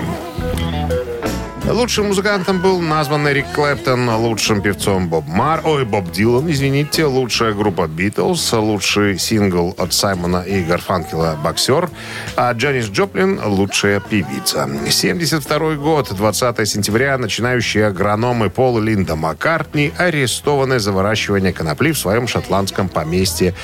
[1.68, 7.54] Лучшим музыкантом был назван Эрик Клэптон, лучшим певцом Боб Мар, ой, Боб Дилан, извините, лучшая
[7.54, 11.90] группа Битлз, лучший сингл от Саймона и Гарфанкела «Боксер»,
[12.36, 14.70] а Джанис Джоплин– лучшая певица.
[14.90, 21.98] 72 год, 20 сентября, начинающие агрономы Пол и Линда Маккартни арестованы за выращивание конопли в
[21.98, 23.56] своем шотландском поместье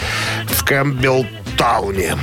[0.48, 2.18] в Кэмпбелл-тауне.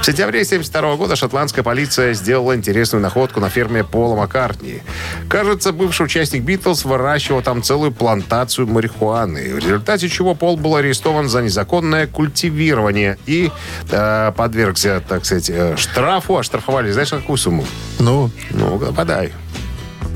[0.00, 4.80] В сентябре 1972 года шотландская полиция сделала интересную находку на ферме Пола Маккартни.
[5.28, 11.28] Кажется, бывший участник Битлз выращивал там целую плантацию марихуаны, в результате чего Пол был арестован
[11.28, 13.50] за незаконное культивирование и
[13.90, 16.38] э, подвергся, так сказать, э, штрафу.
[16.38, 17.66] Оштрафовали, знаешь, на какую сумму?
[17.98, 19.32] Ну, Ну, подай.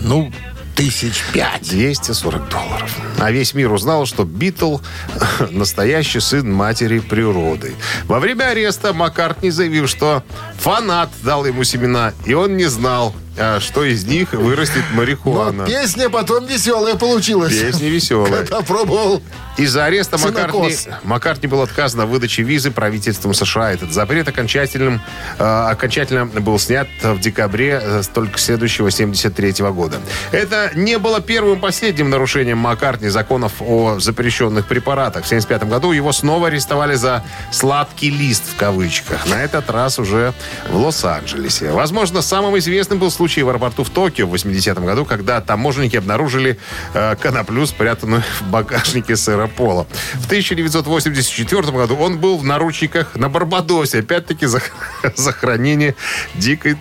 [0.00, 0.32] ну,
[0.74, 1.68] тысяч пять.
[1.68, 2.96] 240 долларов.
[3.18, 4.78] А весь мир узнал, что Битл–
[5.50, 7.74] настоящий сын матери природы.
[8.04, 10.22] Во время ареста Маккартни заявил, что
[10.58, 15.64] фанат дал ему семена, и он не знал, а, что из них вырастет марихуана.
[15.64, 17.52] Но песня потом веселая получилась.
[17.52, 18.30] Песня веселая.
[18.30, 19.22] Когда пробовал.
[19.56, 20.76] Из-за ареста Маккартни.
[21.04, 23.72] Маккартни был отказано в выдаче визы правительством США.
[23.72, 25.00] Этот запрет окончательным,
[25.38, 30.00] э, окончательно был снят в декабре э, только следующего 73 года.
[30.32, 35.24] Это не было первым последним нарушением Маккартни законов о запрещенных препаратах.
[35.24, 39.24] В 75 году его снова арестовали за «сладкий лист» в кавычках.
[39.26, 40.34] На этот раз уже
[40.68, 41.70] в Лос-Анджелесе.
[41.70, 46.58] Возможно, самым известным был случай в аэропорту в Токио в 80 году, когда таможенники обнаружили
[46.94, 49.86] э, коноплю, спрятанную в багажнике сэра Пола.
[50.14, 54.00] В 1984 году он был в наручниках на Барбадосе.
[54.00, 54.60] Опять-таки за,
[55.16, 55.94] за хранение
[56.34, 56.76] дикой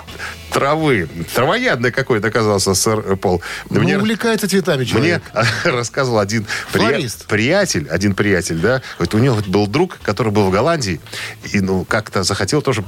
[0.54, 1.10] травы.
[1.34, 3.42] Травоядный какой-то оказался сэр Пол.
[3.70, 5.24] Ну, Мне- увлекается цветами мне человек.
[5.66, 7.26] рассказывал один Флорист.
[7.28, 11.02] приятель, один приятель, да, вот у него был друг, который был в Голландии,
[11.52, 12.84] и, ну, как-то захотел тоже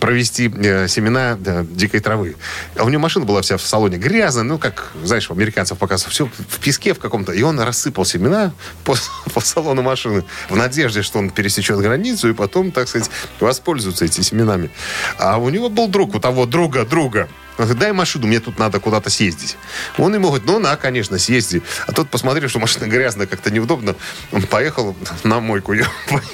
[0.00, 2.36] провести э, семена э, дикой травы.
[2.76, 6.12] А у него машина была вся в салоне грязная, ну, как, знаешь, у американцев показывают,
[6.14, 8.52] все в песке в каком-то, и он рассыпал семена
[8.84, 8.94] по,
[9.34, 14.22] по салону машины в надежде, что он пересечет границу, и потом, так сказать, воспользуется этими
[14.24, 14.70] семенами.
[15.18, 18.58] А у него был друг, у того друга, друга, он говорит, дай машину, мне тут
[18.58, 19.56] надо куда-то съездить.
[19.96, 21.62] Он ему говорит, ну, на, конечно, съезди.
[21.86, 23.94] А тот, посмотрев, что машина грязная, как-то неудобно,
[24.30, 25.86] он поехал на мойку, ее,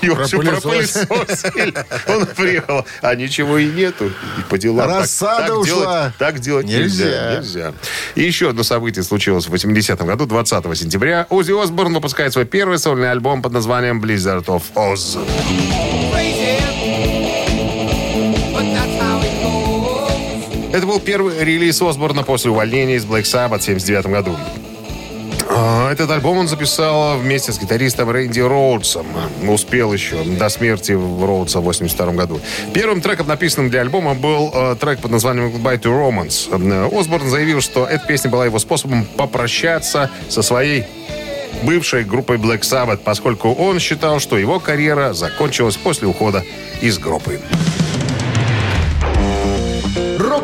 [0.03, 1.75] ее пропылесосили.
[2.09, 4.13] Он приехал, а ничего и нету.
[4.39, 4.89] И по делам.
[4.89, 5.65] Так- Рассада так, ушла.
[5.65, 7.05] делать, так делать нельзя.
[7.05, 7.37] Нельзя.
[7.37, 7.75] нельзя.
[8.17, 11.27] И еще одно событие случилось в 80-м году, 20 сентября.
[11.31, 15.19] Ози Осборн выпускает свой первый сольный альбом под названием «Blizzard of Oz».
[20.73, 24.37] Это был первый релиз Осборна после увольнения из Black Sabbath в 79 году.
[25.51, 29.07] А, Этот альбом он записал вместе с гитаристом Рэнди Роудсом.
[29.47, 32.41] Успел еще до смерти Роудса в 82 году.
[32.73, 36.49] Первым треком, написанным для альбома, был э, трек под названием «Goodbye to Romance».
[36.51, 40.85] Э, Осборн заявил, что эта песня была его способом попрощаться со своей
[41.65, 46.43] бывшей группой Black Sabbath, поскольку он считал, что его карьера закончилась после ухода
[46.81, 47.41] из группы.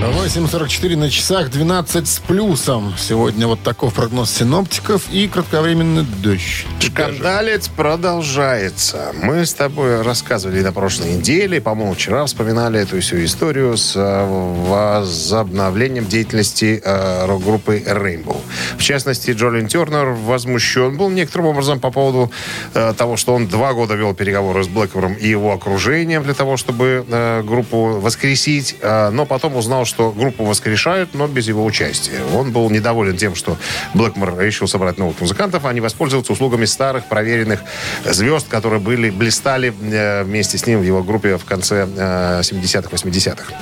[0.00, 2.94] 8.44 на часах, 12 с плюсом.
[2.98, 6.64] Сегодня вот таков прогноз синоптиков и кратковременный дождь.
[6.80, 9.12] Шкандалец продолжается.
[9.22, 14.26] Мы с тобой рассказывали на прошлой неделе, по-моему, вчера вспоминали эту всю историю с э,
[14.66, 18.40] возобновлением деятельности э, рок-группы Rainbow.
[18.78, 22.32] В частности, Джолин Тернер возмущен был некоторым образом по поводу
[22.72, 26.56] э, того, что он два года вел переговоры с Блэкмором и его окружением для того,
[26.56, 27.04] чтобы
[27.44, 32.20] группу воскресить, но потом узнал, что группу воскрешают, но без его участия.
[32.34, 33.58] Он был недоволен тем, что
[33.94, 37.60] Блэкмор решил собрать новых музыкантов, а не воспользоваться услугами старых, проверенных
[38.04, 42.88] звезд, которые были, блистали э, вместе с ним в его группе в конце э, 70-х,
[42.90, 43.52] 80-х.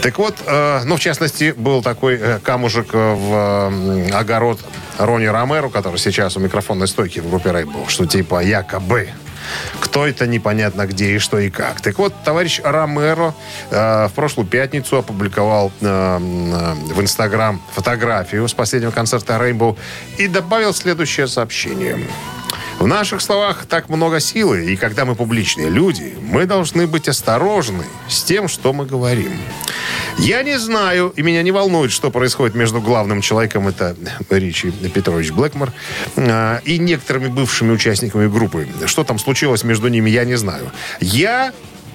[0.00, 4.60] Так вот, э, ну, в частности, был такой э, камушек э, в э, огород
[4.98, 9.08] Рони Ромеро, который сейчас у микрофонной стойки в группе Rainbow, что типа якобы
[9.80, 11.80] кто это непонятно где и что и как.
[11.80, 13.34] Так вот, товарищ Ромеро
[13.70, 19.76] э, в прошлую пятницу опубликовал э, э, в Инстаграм фотографию с последнего концерта Rainbow
[20.18, 21.98] и добавил следующее сообщение.
[22.78, 27.84] В наших словах так много силы, и когда мы публичные люди, мы должны быть осторожны
[28.08, 29.32] с тем, что мы говорим.
[30.18, 33.96] Я не знаю, и меня не волнует, что происходит между главным человеком, это
[34.30, 35.72] Ричи Петрович Блэкмор,
[36.16, 38.68] э, и некоторыми бывшими участниками группы.
[38.86, 40.70] Что там случилось между ними, я не знаю.
[41.00, 41.52] Я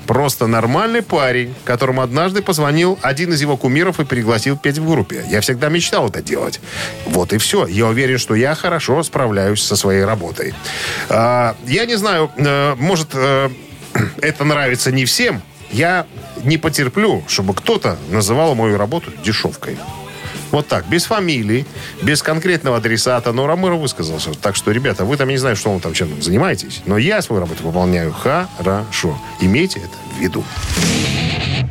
[0.09, 5.23] просто нормальный парень, которому однажды позвонил один из его кумиров и пригласил петь в группе.
[5.29, 6.59] Я всегда мечтал это делать.
[7.05, 7.67] Вот и все.
[7.67, 10.55] Я уверен, что я хорошо справляюсь со своей работой.
[11.09, 13.49] А, я не знаю, э, может, э,
[14.23, 15.43] это нравится не всем.
[15.69, 16.07] Я
[16.43, 19.77] не потерплю, чтобы кто-то называл мою работу дешевкой.
[20.51, 21.65] Вот так, без фамилии,
[22.01, 23.31] без конкретного адресата.
[23.31, 24.33] Но Ромеро высказался.
[24.33, 27.21] Так что, ребята, вы там я не знаю, что вы там чем занимаетесь, но я
[27.21, 29.17] свою работу выполняю хорошо.
[29.41, 30.43] Имейте это в виду.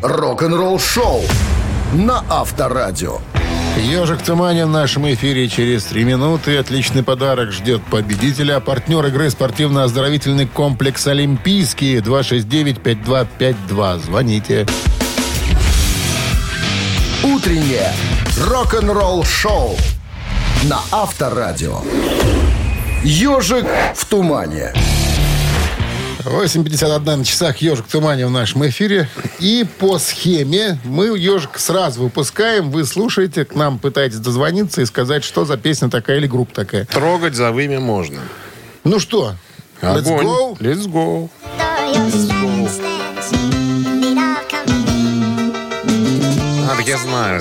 [0.03, 1.23] Рок-н-ролл-шоу
[1.95, 3.19] на Авторадио.
[3.79, 6.57] Ежик в тумане в нашем эфире через три минуты.
[6.57, 8.61] Отличный подарок ждет победителя.
[8.61, 11.99] Партнер игры спортивно-оздоровительный комплекс «Олимпийский».
[11.99, 13.99] 269-5252.
[14.01, 14.67] Звоните.
[17.25, 17.93] Утреннее
[18.41, 19.77] рок-н-ролл-шоу
[20.65, 21.81] на Авторадио.
[23.03, 24.73] Ежик в тумане.
[26.25, 29.09] 8.51 на часах «Ежик в тумане» в нашем эфире.
[29.41, 32.71] И по схеме мы «Ежик» сразу выпускаем.
[32.71, 36.85] Вы слушаете, к нам пытаетесь дозвониться и сказать, что за песня такая или группа такая.
[36.85, 38.21] Трогать за вымя можно.
[38.85, 39.35] Ну что,
[39.83, 40.27] Let's Огонь.
[40.27, 40.57] go.
[40.61, 41.31] Let's go.
[46.88, 47.38] Я знаю.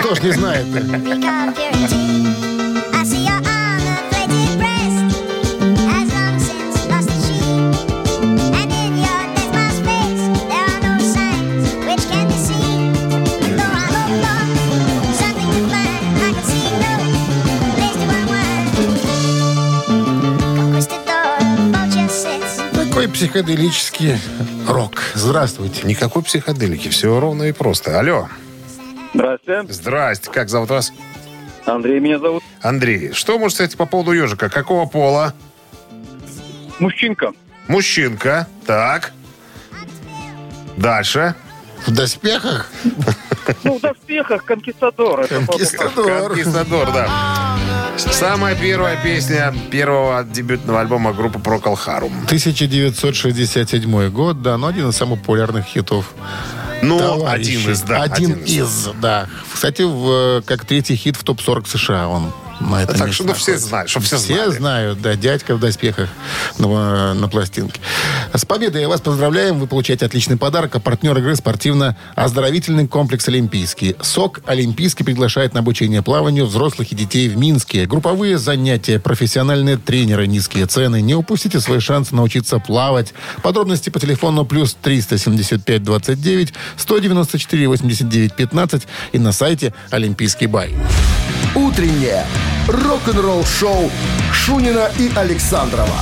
[0.00, 2.07] Кто ж не знает?
[23.18, 24.16] Психоделический
[24.68, 25.02] рок.
[25.14, 25.84] Здравствуйте.
[25.84, 27.98] Никакой психоделики, все ровно и просто.
[27.98, 28.28] Алло.
[29.12, 29.72] Здравствуйте.
[29.72, 30.92] Здрасте, как зовут вас?
[31.66, 32.44] Андрей меня зовут.
[32.62, 34.48] Андрей, что можете сказать по поводу ежика?
[34.48, 35.34] Какого пола?
[36.78, 37.32] Мужчинка.
[37.66, 38.46] Мужчинка.
[38.64, 39.12] Так.
[40.76, 41.34] Дальше.
[41.88, 42.70] В доспехах?
[43.64, 45.22] Ну, в доспехах конкистадор.
[45.22, 46.28] Это Конкистадор.
[46.28, 47.08] Конкистадор, да.
[47.98, 52.24] Самая первая песня первого дебютного альбома группы Procol Harum.
[52.26, 56.14] 1967 год, да, но один из самых популярных хитов.
[56.80, 57.56] Ну, товарищей.
[57.56, 58.02] один из, да.
[58.02, 59.26] Один, из, да.
[59.52, 63.24] Кстати, в, э, как третий хит в топ-40 США он на этом Так месте что,
[63.24, 64.50] ну, все знают, чтоб все Все знали.
[64.58, 66.08] знают, да, дядька в доспехах
[66.58, 67.80] на, на пластинке.
[68.34, 69.58] С победой я вас поздравляем.
[69.58, 70.74] Вы получаете отличный подарок.
[70.76, 73.96] А партнер игры спортивно-оздоровительный комплекс «Олимпийский».
[74.00, 77.86] СОК «Олимпийский» приглашает на обучение плаванию взрослых и детей в Минске.
[77.86, 81.00] Групповые занятия, профессиональные тренеры, низкие цены.
[81.00, 83.14] Не упустите свой шанс научиться плавать.
[83.42, 90.74] Подробности по телефону плюс 375 29 194 89 15 и на сайте «Олимпийский бай».
[91.54, 92.26] Утреннее
[92.68, 93.90] рок-н-ролл-шоу
[94.32, 96.00] Шунина и Александрова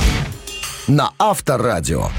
[0.87, 2.09] на Авторадио.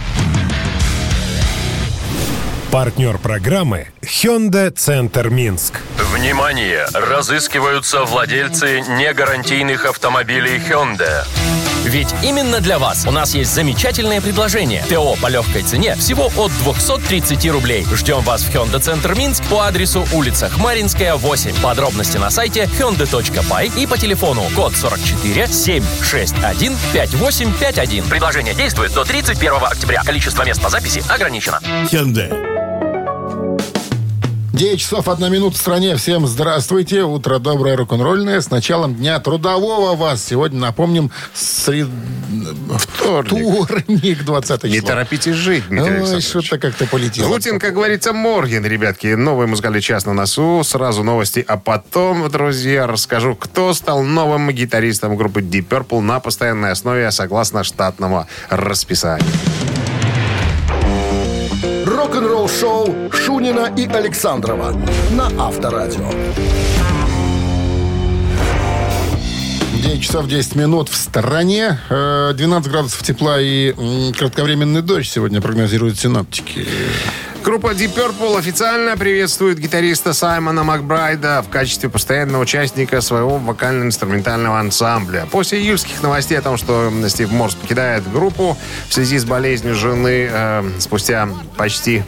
[2.70, 5.80] Партнер программы Hyundai Центр Минск.
[6.12, 6.86] Внимание!
[6.92, 11.24] Разыскиваются владельцы негарантийных автомобилей Hyundai.
[11.88, 14.85] Ведь именно для вас у нас есть замечательное предложение.
[14.90, 17.87] ТО по легкой цене всего от 230 рублей.
[17.94, 21.62] Ждем вас в Hyundai Центр Минск по адресу улица Хмаринская, 8.
[21.62, 28.05] Подробности на сайте hyundai.by и по телефону код 44 761 5851.
[28.05, 30.03] Предложение действует до 31 октября.
[30.05, 31.59] Количество мест по записи ограничено.
[31.90, 32.58] Hyundai.
[34.59, 35.94] 9 часов 1 минута в стране.
[35.94, 37.05] Всем здравствуйте.
[37.05, 38.40] Утро доброе, рок-н-ролльное.
[38.40, 40.25] С началом дня трудового вас.
[40.25, 41.87] Сегодня, напомним, сред...
[42.77, 43.66] Вторник.
[43.66, 44.68] вторник, 20 число.
[44.68, 47.29] Не торопитесь жить, Ой, что-то как-то полетело.
[47.29, 49.14] Путин, как говорится, Морген, ребятки.
[49.14, 50.64] Новый музыкальный час на носу.
[50.64, 51.44] Сразу новости.
[51.47, 57.62] А потом, друзья, расскажу, кто стал новым гитаристом группы Deep Purple на постоянной основе согласно
[57.62, 59.25] штатному расписанию.
[62.09, 64.73] Рок-н-ролл-шоу Шунина и Александрова
[65.11, 66.11] на Авторадио.
[69.83, 71.79] 9 часов 10 минут в стороне.
[71.90, 73.75] Э, 12 градусов тепла и
[74.14, 76.66] кратковременный дождь сегодня прогнозируют синоптики.
[77.48, 85.26] Группа Deep Purple официально приветствует гитариста Саймона Макбрайда в качестве постоянного участника своего вокально-инструментального ансамбля.
[85.30, 90.28] После июльских новостей о том, что Стив Морс покидает группу в связи с болезнью жены
[90.30, 92.02] э, спустя почти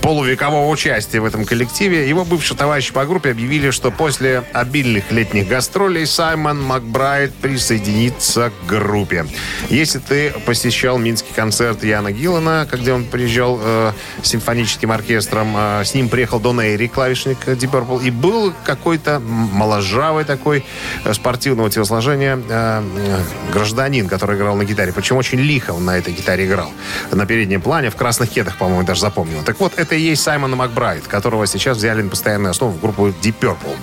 [0.00, 5.46] полувекового участия в этом коллективе, его бывшие товарищи по группе объявили, что после обильных летних
[5.46, 9.26] гастролей Саймон Макбрайд присоединится к группе.
[9.68, 14.34] Если ты посещал минский концерт Яна Гиллана, где он приезжал э, с
[14.70, 20.24] симфоническим оркестром, э, с ним приехал Дон Эйри, клавишник Deep Purple, и был какой-то моложавый
[20.24, 20.64] такой
[21.04, 24.92] э, спортивного телосложения э, э, гражданин, который играл на гитаре.
[24.92, 26.72] Причем очень лихо он на этой гитаре играл.
[27.10, 29.42] На переднем плане, в красных кедах, по-моему, даже запомнил.
[29.44, 33.08] Так вот, это и есть Саймон Макбрайд, которого сейчас взяли на постоянную основу в группу
[33.08, 33.76] Deep Purple.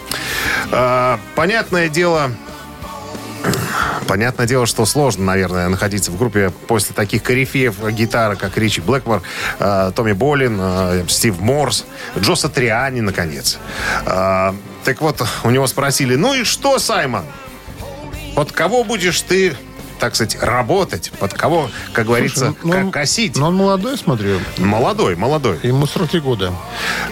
[0.71, 2.31] Э, понятное дело,
[4.07, 9.21] Понятное дело, что сложно, наверное, находиться в группе после таких корифеев гитары, как Ричи Блэкмор,
[9.59, 11.85] э, Томми Болин, э, Стив Морс,
[12.17, 13.57] Джо Сатриани, наконец.
[14.05, 14.53] Э,
[14.85, 17.25] так вот, у него спросили, ну и что, Саймон?
[18.35, 19.57] Под кого будешь ты,
[19.99, 21.11] так сказать, работать?
[21.19, 23.35] Под кого, как говорится, ну, ка- он- косить?
[23.37, 24.39] Но он молодой, смотрю.
[24.57, 25.59] Молодой, молодой.
[25.63, 26.53] Ему 43 года.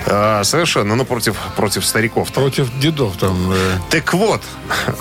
[0.05, 2.32] Э, совершенно, ну, против, против стариков.
[2.32, 3.51] Против дедов там.
[3.51, 4.41] э, Так вот,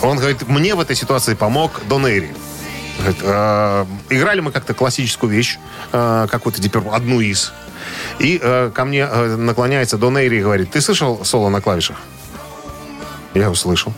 [0.02, 2.32] он говорит, мне в этой ситуации помог Дон Эйри.
[2.98, 5.58] Говорит, «Э, играли мы как-то классическую вещь,
[5.92, 7.52] э, какую-то Purple, одну из.
[8.18, 11.96] И э, ко мне э, наклоняется Дон Эйри и говорит, ты слышал соло на клавишах?
[13.34, 13.92] Я услышал.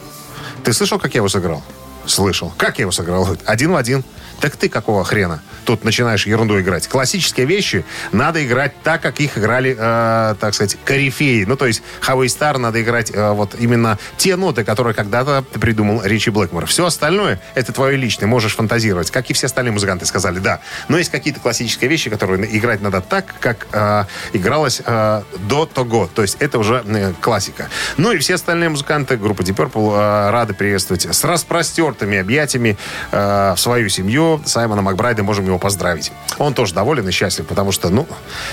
[0.64, 1.62] Ты слышал, как я его сыграл?
[2.06, 2.52] Слышал.
[2.56, 3.28] Как я его сыграл?
[3.44, 4.04] Один в один.
[4.40, 5.42] Так ты какого хрена?
[5.64, 6.88] Тут начинаешь ерунду играть.
[6.88, 11.44] Классические вещи надо играть так, как их играли, э, так сказать, корифеи.
[11.44, 16.02] Ну, то есть Highway Star надо играть э, вот именно те ноты, которые когда-то придумал
[16.04, 16.66] Ричи Блэкмор.
[16.66, 19.10] Все остальное это твое личное, можешь фантазировать.
[19.10, 20.60] Как и все остальные музыканты сказали, да.
[20.88, 26.08] Но есть какие-то классические вещи, которые играть надо так, как э, игралось э, до того.
[26.14, 27.68] То есть это уже э, классика.
[27.96, 32.76] Ну и все остальные музыканты группы Deep Purple э, рады приветствовать с распростертыми объятиями
[33.12, 34.25] э, свою семью.
[34.44, 36.12] Саймона Макбрайда можем его поздравить.
[36.38, 38.06] Он тоже доволен и счастлив, потому что, ну,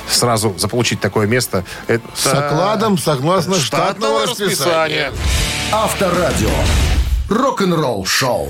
[0.09, 1.63] сразу заполучить такое место...
[1.87, 5.11] Это С окладом согласно штатного штатного расписания.
[5.71, 6.49] Авторадио.
[7.29, 8.49] Рок-н-ролл шоу.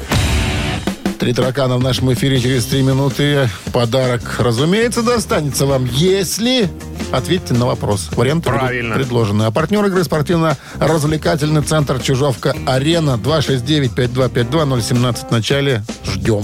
[1.19, 3.49] Три таракана в нашем эфире через три минуты.
[3.71, 6.69] Подарок, разумеется, достанется вам, если
[7.13, 8.09] ответите на вопрос.
[8.11, 8.95] Варианты будут Правильно.
[8.95, 9.43] предложены.
[9.43, 15.83] А партнер игры спортивно-развлекательный центр «Чужовка-Арена» 269-5252-017 в начале.
[16.03, 16.43] Ждем.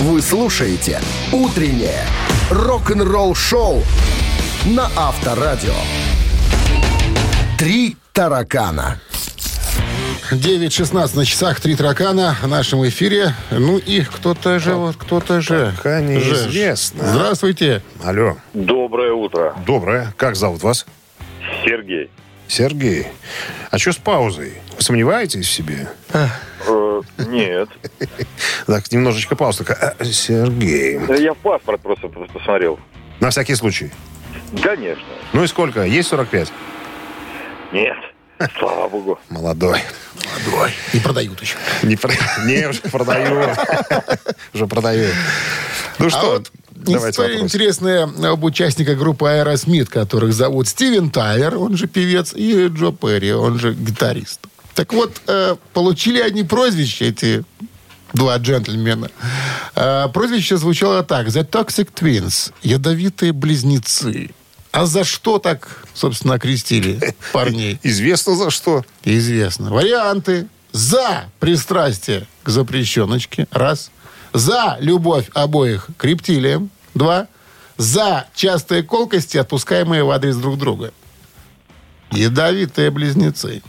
[0.00, 1.00] Вы слушаете
[1.32, 2.02] «Утреннее
[2.50, 3.82] рок-н-ролл-шоу»
[4.66, 5.74] на Авторадио.
[7.58, 9.00] «Три таракана».
[10.32, 13.34] 9.16 на часах, три таракана в нашем эфире.
[13.50, 15.72] Ну и кто-то же, вот кто-то же.
[15.76, 17.04] Пока неизвестно.
[17.06, 17.82] Здравствуйте.
[18.02, 18.36] Алло.
[18.52, 19.54] Доброе утро.
[19.64, 20.12] Доброе.
[20.16, 20.86] Как зовут вас?
[21.64, 22.10] Сергей.
[22.48, 23.06] Сергей.
[23.70, 24.54] А что с паузой?
[24.76, 25.88] Вы сомневаетесь в себе?
[26.12, 27.68] Э, нет.
[28.66, 29.64] Так, немножечко пауза.
[29.98, 30.98] «А, Сергей.
[31.20, 32.78] Я в паспорт просто пос- посмотрел.
[33.20, 33.90] На всякий случай.
[34.62, 35.04] Конечно.
[35.34, 35.82] Ну и сколько?
[35.84, 36.50] Есть 45?
[37.72, 37.96] Нет.
[38.58, 39.18] Слава богу.
[39.28, 39.80] Молодой.
[40.92, 41.56] И продают еще.
[41.82, 42.12] Не, про-
[42.46, 43.48] не, уже продаю.
[44.54, 45.08] Уже продаю.
[45.98, 46.50] Ну А что, вот
[46.92, 47.54] давайте история вопрос.
[47.54, 53.32] интересная об участниках группы Аэросмит, которых зовут Стивен Тайлер, он же певец, и Джо Перри,
[53.32, 54.40] он же гитарист.
[54.74, 57.44] Так вот, э, получили они прозвище, эти
[58.12, 59.10] два джентльмена.
[59.74, 61.28] Э, прозвище звучало так.
[61.28, 62.52] The Toxic Twins.
[62.62, 64.30] Ядовитые близнецы.
[64.72, 67.78] А за что так, собственно, окрестили парней?
[67.84, 68.84] Известно за что.
[69.04, 69.70] Известно.
[69.70, 70.48] Варианты.
[70.72, 73.46] За пристрастие к запрещеночке.
[73.52, 73.92] Раз.
[74.34, 76.68] За любовь обоих к рептилиям.
[76.92, 77.28] Два.
[77.76, 80.90] За частые колкости, отпускаемые в адрес друг друга.
[82.10, 83.62] Ядовитые близнецы.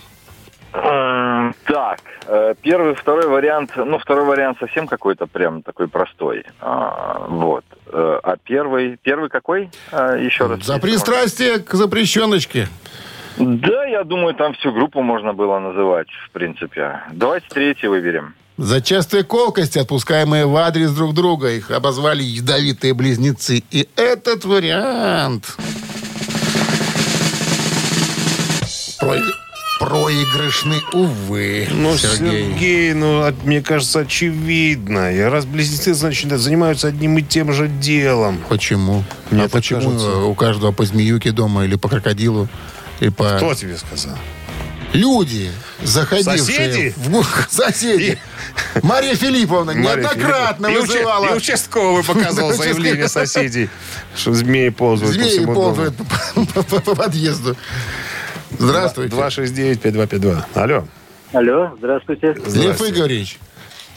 [0.74, 6.44] Эм, Так, э, первый, второй вариант, ну, второй вариант совсем какой-то прям такой простой.
[6.60, 7.64] А, Вот.
[7.88, 9.70] Э, А первый, первый какой?
[9.92, 10.64] А, Еще раз.
[10.64, 12.68] За пристрастие к запрещеночке.
[13.38, 17.02] Да, я думаю, там всю группу можно было называть, в принципе.
[17.12, 18.34] Давайте третий выберем.
[18.58, 21.52] За частые колкости, отпускаемые в адрес друг друга.
[21.52, 23.64] Их обозвали ядовитые близнецы.
[23.72, 25.58] И этот вариант...
[29.00, 29.20] Про-
[29.78, 32.50] Проигрышный, увы, Ну, Сергей.
[32.50, 35.14] Сергей, ну, мне кажется, очевидно.
[35.14, 38.40] И раз близнецы, значит, занимаются одним и тем же делом.
[38.48, 39.04] Почему?
[39.32, 40.18] Мне а почему кажется.
[40.20, 42.48] у каждого по змеюке дома или по крокодилу?
[43.02, 43.36] И по...
[43.36, 44.18] Кто тебе сказал?
[44.96, 45.52] Люди,
[45.84, 46.38] заходившие...
[46.40, 46.94] Соседи?
[46.98, 47.24] В...
[47.50, 48.18] Соседи.
[48.84, 50.68] Мария Филипповна Мария неоднократно Филипповна.
[50.68, 51.26] И уча- вызывала...
[51.28, 53.70] И участковый показывал заявление соседей,
[54.16, 55.54] что змеи ползают по Змеи дому.
[55.54, 57.56] ползают по, по- по подъезду.
[58.58, 59.16] Здравствуйте.
[59.16, 60.44] 269-5252.
[60.54, 60.88] Алло.
[61.34, 62.28] Алло, здравствуйте.
[62.28, 62.94] Лев Здравствуйте.
[63.00, 63.40] Игоревич,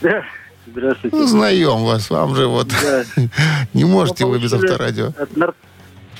[0.01, 0.25] Да,
[0.67, 1.17] здравствуйте.
[1.17, 2.11] узнаем вас.
[2.11, 3.05] Вам же вот Да.
[3.75, 5.13] не можете вы без авторадио.
[5.19, 5.55] От, нар-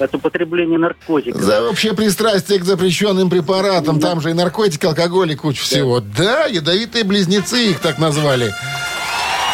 [0.01, 1.41] от употребления наркотиков.
[1.41, 4.01] За вообще пристрастие к запрещенным препаратам.
[4.01, 6.01] Там же и наркотики, алкоголь и куча всего.
[6.01, 8.53] Да, ядовитые близнецы их так назвали.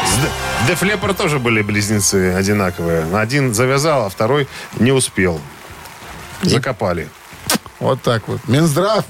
[0.04, 3.04] С Деф Леппер тоже были близнецы одинаковые.
[3.14, 5.40] Один завязал, а второй не успел.
[6.42, 7.08] Закопали.
[7.80, 8.40] Вот так вот.
[8.48, 9.04] Минздрав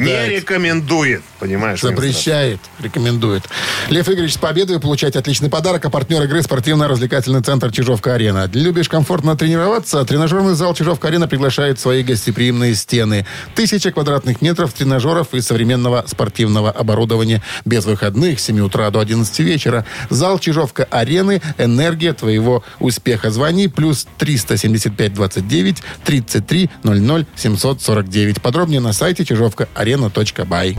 [0.00, 1.80] Не рекомендует, понимаешь?
[1.80, 3.44] Запрещает, рекомендует.
[3.88, 5.84] Лев Игоревич, с победой вы получаете отличный подарок.
[5.84, 8.48] А партнер игры спортивно-развлекательный центр «Чижовка-арена».
[8.52, 10.04] Любишь комфортно тренироваться?
[10.04, 13.26] Тренажерный зал «Чижовка-арена» приглашает в свои гостеприимные стены.
[13.54, 17.42] Тысяча квадратных метров тренажеров и современного спортивного оборудования.
[17.64, 19.86] Без выходных с 7 утра до 11 вечера.
[20.08, 23.30] Зал «Чижовка-арены»– энергия твоего успеха.
[23.30, 28.42] Звони плюс 375 29 33 00 749.
[28.42, 30.76] Подробнее на сайте чижовкаарена.бай.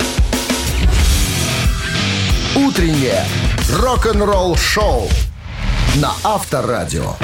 [2.56, 3.26] Утреннее
[3.70, 5.10] рок-н-ролл-шоу
[5.96, 7.16] на Авторадио.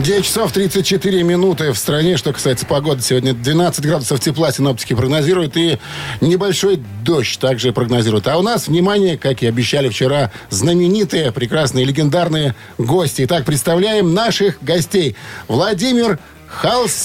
[0.00, 2.16] 9 часов 34 минуты в стране.
[2.16, 5.78] Что касается погоды, сегодня 12 градусов тепла синоптики прогнозируют и
[6.22, 8.26] небольшой дождь также прогнозируют.
[8.26, 13.24] А у нас, внимание, как и обещали вчера, знаменитые, прекрасные, легендарные гости.
[13.26, 15.16] Итак, представляем наших гостей.
[15.48, 16.18] Владимир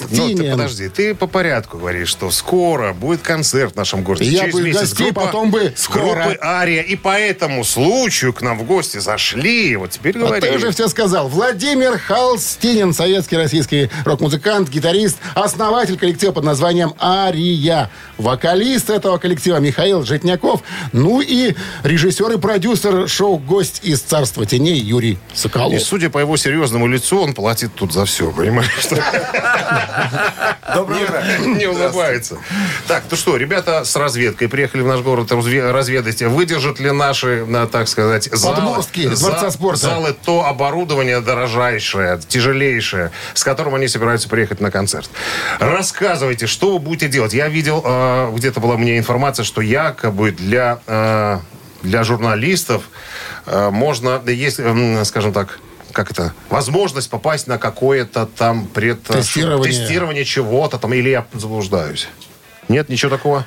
[0.10, 4.26] Ну, ты подожди, ты по порядку говоришь, что скоро будет концерт в нашем городе.
[4.26, 6.02] Я Через бы месяц гостей группа, потом бы скоро.
[6.26, 6.82] группы Ария.
[6.82, 9.76] И по этому случаю к нам в гости зашли.
[9.76, 10.42] Вот теперь Вот говори.
[10.42, 11.30] ты уже все сказал.
[11.30, 17.90] Владимир Холстинин, советский российский рок-музыкант, гитарист, основатель коллектива под названием «Ария».
[18.18, 20.62] Вокалист этого коллектива Михаил Житняков.
[20.94, 25.74] Ну и режиссер и продюсер шоу «Гость из царства теней» Юрий Соколов.
[25.74, 28.70] И судя по его серьезному лицу, он платит тут за все, понимаешь?
[30.74, 31.24] Доброе утро.
[31.46, 32.38] Не улыбается.
[32.88, 37.46] Так, ну что, ребята с разведкой приехали в наш город разве- разведать, выдержат ли наши,
[37.46, 39.80] на, так сказать, залы, Подмостки Дворца спорта.
[39.82, 45.10] залы то оборудование дорожайшее, тяжелейшее, с которым они собираются приехать на концерт.
[45.60, 47.34] Рассказывайте, что вы будете делать.
[47.34, 51.40] Я видел, э, где-то была мне информация, что якобы для, э,
[51.84, 52.84] для журналистов
[53.46, 55.60] э, можно, есть, м, скажем так,
[55.92, 59.04] как это, возможность попасть на какое-то там пред...
[59.04, 59.72] Тестирование.
[59.72, 62.10] тестирование чего-то там, или я заблуждаюсь?
[62.68, 63.46] Нет, ничего такого?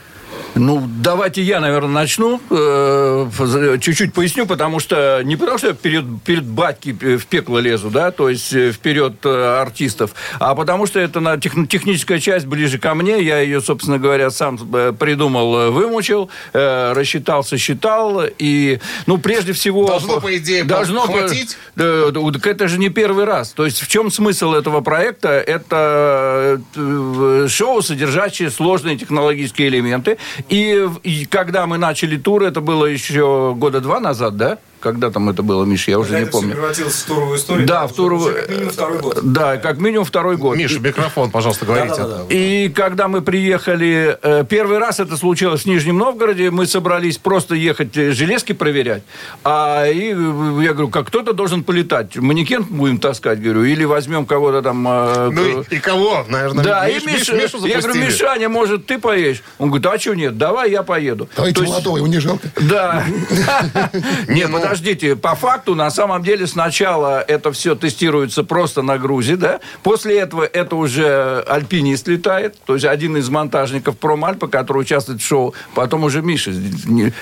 [0.59, 2.40] Ну, давайте я, наверное, начну.
[2.50, 7.90] э, Чуть-чуть поясню, потому что не потому, что я перед, перед батьки в пекло лезу,
[7.90, 12.46] да, то есть э, вперед э, артистов, а потому что это на тех- техническая часть
[12.46, 13.22] ближе ко мне.
[13.22, 18.22] Я ее, собственно говоря, сам э, придумал, э, вымучил, э, рассчитал, сосчитал.
[18.38, 19.86] И, ну, прежде всего...
[19.86, 21.56] Должно, по идее, должно хватить?
[21.76, 22.11] Да,
[22.44, 23.50] это же не первый раз.
[23.50, 25.28] То есть в чем смысл этого проекта?
[25.30, 30.18] Это э, шоу, содержащее сложные технологические элементы.
[30.49, 34.59] И, и когда мы начали тур, это было еще года два назад, да?
[34.81, 36.53] Когда там это было, Миша, я уже не помню.
[36.53, 37.66] превратилось в туровую историю.
[37.66, 39.18] Да, в туровую- как минимум второй год.
[39.22, 40.57] Да, как минимум второй год.
[40.57, 42.03] Миша, микрофон, пожалуйста, говорите.
[42.29, 47.55] И когда мы приехали, э, первый раз это случилось в Нижнем Новгороде, мы собрались просто
[47.55, 49.03] ехать э, железки проверять.
[49.45, 52.16] А и, э, я говорю, как кто-то должен полетать.
[52.16, 54.83] Манекен будем таскать, говорю, или возьмем кого-то там...
[54.83, 56.24] Ну и, и кого?
[56.29, 58.01] Наверное, да, Миш- и Миш- Миша, Мишу я говорю.
[58.01, 59.43] Мишаня, может, ты поедешь?
[59.59, 61.29] Он говорит, а что нет, давай я поеду.
[61.37, 62.49] Давайте То есть- его не жалко.
[62.61, 63.05] да.
[64.29, 69.37] Не, ну- подождите, по факту, на самом деле, сначала это все тестируется просто на грузе,
[69.37, 69.61] да?
[69.83, 75.27] После этого это уже альпинист летает, то есть один из монтажников Промальпа, который участвует в
[75.27, 76.53] шоу, потом уже Миша.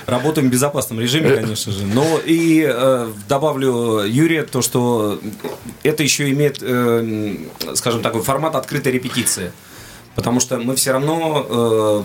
[0.06, 1.84] Работаем в безопасном режиме, конечно же.
[1.84, 5.20] Но и э, добавлю, Юрия, то, что
[5.82, 7.36] это еще имеет, э,
[7.74, 9.52] скажем, такой формат открытой репетиции.
[10.16, 12.02] Потому что мы все равно э,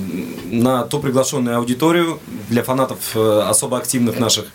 [0.54, 4.46] на ту приглашенную аудиторию для фанатов э, особо активных наших,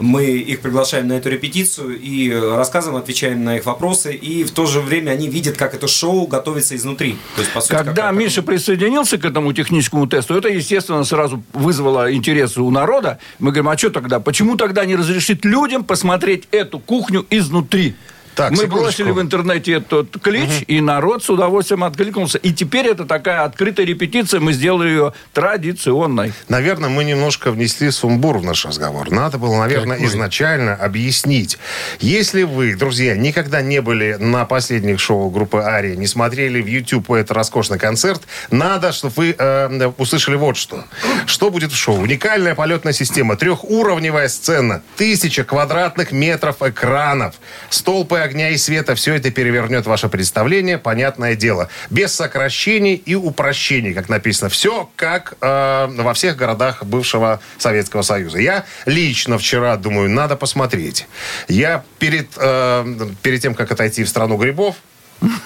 [0.00, 4.66] мы их приглашаем на эту репетицию и рассказываем, отвечаем на их вопросы, и в то
[4.66, 7.16] же время они видят, как это шоу готовится изнутри.
[7.36, 12.12] То есть, по сути, Когда Миша присоединился к этому техническому тесту, это, естественно, сразу вызвало
[12.12, 13.20] интерес у народа.
[13.38, 14.18] Мы говорим, а что тогда?
[14.18, 17.94] Почему тогда не разрешить людям посмотреть эту кухню изнутри?
[18.36, 18.82] Так, Мы секундочку.
[18.82, 22.36] бросили в интернете этот клич, и народ с удовольствием откликнулся.
[22.36, 26.34] И теперь это такая открытая репетиция, мы сделали ее традиционной.
[26.50, 29.10] Наверное, мы немножко внесли сумбур в наш разговор.
[29.10, 30.08] Надо было, наверное, Какой?
[30.10, 31.56] изначально объяснить.
[31.98, 37.10] Если вы, друзья, никогда не были на последних шоу группы Ария, не смотрели в YouTube
[37.12, 38.20] этот роскошный концерт,
[38.50, 40.84] надо, чтобы вы э, услышали вот что.
[41.24, 42.00] Что будет в шоу?
[42.02, 47.36] Уникальная полетная система, трехуровневая сцена, тысяча квадратных метров экранов,
[47.70, 48.94] столпы огня и света.
[48.94, 51.68] Все это перевернет ваше представление, понятное дело.
[51.90, 54.50] Без сокращений и упрощений, как написано.
[54.50, 58.38] Все как э, во всех городах бывшего Советского Союза.
[58.38, 61.06] Я лично вчера думаю, надо посмотреть.
[61.48, 64.76] Я перед, э, перед тем, как отойти в страну грибов,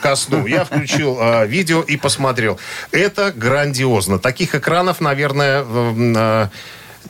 [0.03, 0.47] ко сну.
[0.47, 2.59] Я включил э, видео и посмотрел.
[2.91, 4.19] Это грандиозно.
[4.19, 6.49] Таких экранов, наверное, э,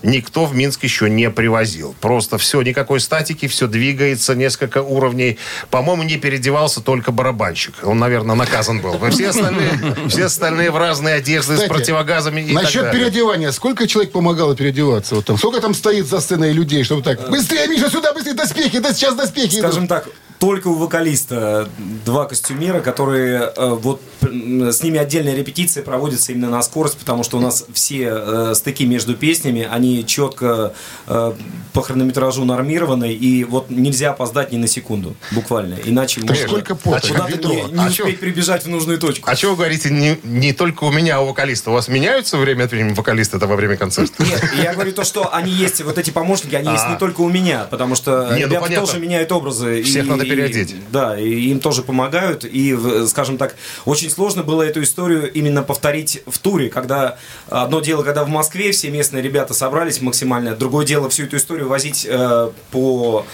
[0.02, 1.94] никто в Минск еще не привозил.
[2.00, 5.38] Просто все, никакой статики, все двигается, несколько уровней.
[5.70, 7.74] По-моему, не переодевался только барабанщик.
[7.82, 8.98] Он, наверное, наказан был.
[9.10, 13.00] Все остальные, все остальные в разные одежды с Кстати, противогазами и так Насчет далее.
[13.00, 13.52] переодевания.
[13.52, 15.14] Сколько человек помогало переодеваться?
[15.16, 17.28] Вот там, сколько там стоит за сценой людей, чтобы так...
[17.30, 19.58] Быстрее, Миша, сюда, быстрее, доспехи, да сейчас доспехи.
[19.58, 19.88] Скажем идут».
[19.88, 20.08] так,
[20.40, 21.68] только у вокалиста
[22.06, 27.36] два костюмера, которые э, вот с ними отдельная репетиция проводится именно на скорость, потому что
[27.36, 30.72] у нас все э, стыки между песнями, они четко
[31.06, 31.32] э,
[31.74, 35.76] по хронометражу нормированы, и вот нельзя опоздать ни на секунду, буквально.
[35.84, 38.16] Иначе можно сколько пота, не, не А успеть чё?
[38.16, 39.28] прибежать в нужную точку.
[39.30, 41.70] А что вы говорите, не, не только у меня, а у вокалиста?
[41.70, 44.24] У вас меняются время от времени вокалисты это во время концерта?
[44.24, 46.92] Нет, я говорю то, что они есть, вот эти помощники, они есть А.
[46.92, 49.82] не только у меня, потому что ну ребята тоже меняют образы.
[49.82, 50.74] Всех надо переодеть.
[50.90, 52.44] Да, и им тоже помогают.
[52.44, 52.76] И,
[53.06, 57.16] скажем так, очень сложно было эту историю именно повторить в туре, когда
[57.48, 61.68] одно дело, когда в Москве все местные ребята собрались максимально, другое дело всю эту историю
[61.68, 63.24] возить э, по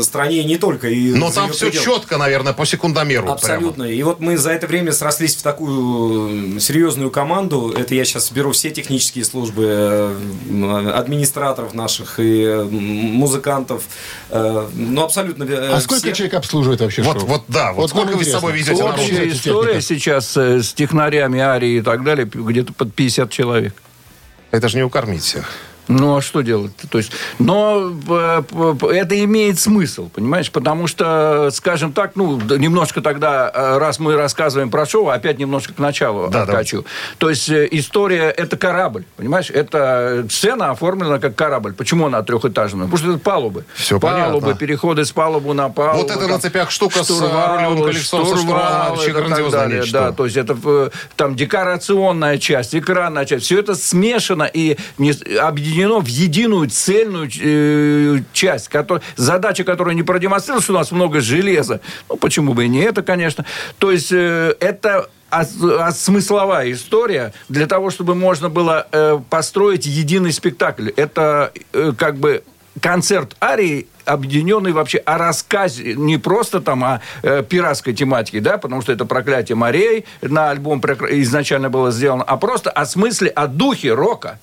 [0.00, 0.88] стране не только.
[0.88, 1.84] И Но там все пределы.
[1.84, 3.30] четко, наверное, по секундомеру.
[3.30, 3.84] Абсолютно.
[3.84, 7.74] И вот мы за это время срослись в такую серьезную команду.
[7.76, 13.82] Это я сейчас беру все технические службы, э, администраторов наших и музыкантов.
[14.30, 15.44] э, Ну, абсолютно.
[15.44, 16.13] э, А сколько.
[16.14, 17.26] Человек обслуживает вообще Вот, шоу?
[17.26, 21.40] вот да, вот, сколько нам вы с собой везете Общая история сейчас э, с технарями,
[21.40, 23.74] арии и так далее, где-то под 50 человек.
[24.50, 25.50] Это же не укормить всех.
[25.88, 26.72] Ну, а что делать?
[26.90, 28.42] То есть, но э,
[28.92, 30.50] это имеет смысл, понимаешь?
[30.50, 35.74] Потому что, скажем так, ну, немножко тогда, э, раз мы рассказываем про шоу, опять немножко
[35.74, 36.84] к началу Да, откачу.
[37.18, 39.50] То есть, э, история– это корабль, понимаешь?
[39.50, 41.74] Это сцена оформлена как корабль.
[41.74, 42.86] Почему она трехэтажная?
[42.86, 43.64] Потому что это палубы.
[43.74, 44.54] Всё палубы, понятно.
[44.54, 46.02] переходы с палубы на палубу.
[46.02, 49.12] Вот это там на цепях штука с, э, штурвалы, рулевым колесом, со штурвалом, вообще
[49.50, 49.84] далее.
[49.92, 55.12] Да, то есть это там декорационная часть, экранная часть, все это смешано и не-
[55.74, 61.20] объединено в единую цельную э, часть, которая, задача которой не продемонстрировать, что у нас много
[61.20, 61.80] железа.
[62.08, 63.44] Ну, почему бы и не это, конечно.
[63.78, 70.32] То есть э, это ос- смысловая история для того, чтобы можно было э, построить единый
[70.32, 70.90] спектакль.
[70.96, 72.42] Это э, как бы
[72.80, 78.82] концерт арии объединенный вообще о рассказе не просто там о э, пиратской тематике, да, потому
[78.82, 83.94] что это проклятие морей на альбом изначально было сделано, а просто о смысле, о духе
[83.94, 84.38] рока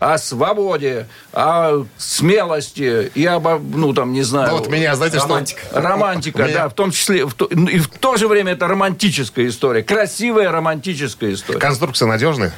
[0.00, 4.50] о свободе, о смелости и об, ну, там, не знаю...
[4.50, 5.60] Ну, вот меня, знаете, что- Романтика.
[5.72, 7.26] Романтика, Меня- да, в том числе...
[7.26, 9.82] в то- и в то же время это романтическая история.
[9.82, 11.58] Красивая романтическая история.
[11.58, 12.52] Конструкция надежная?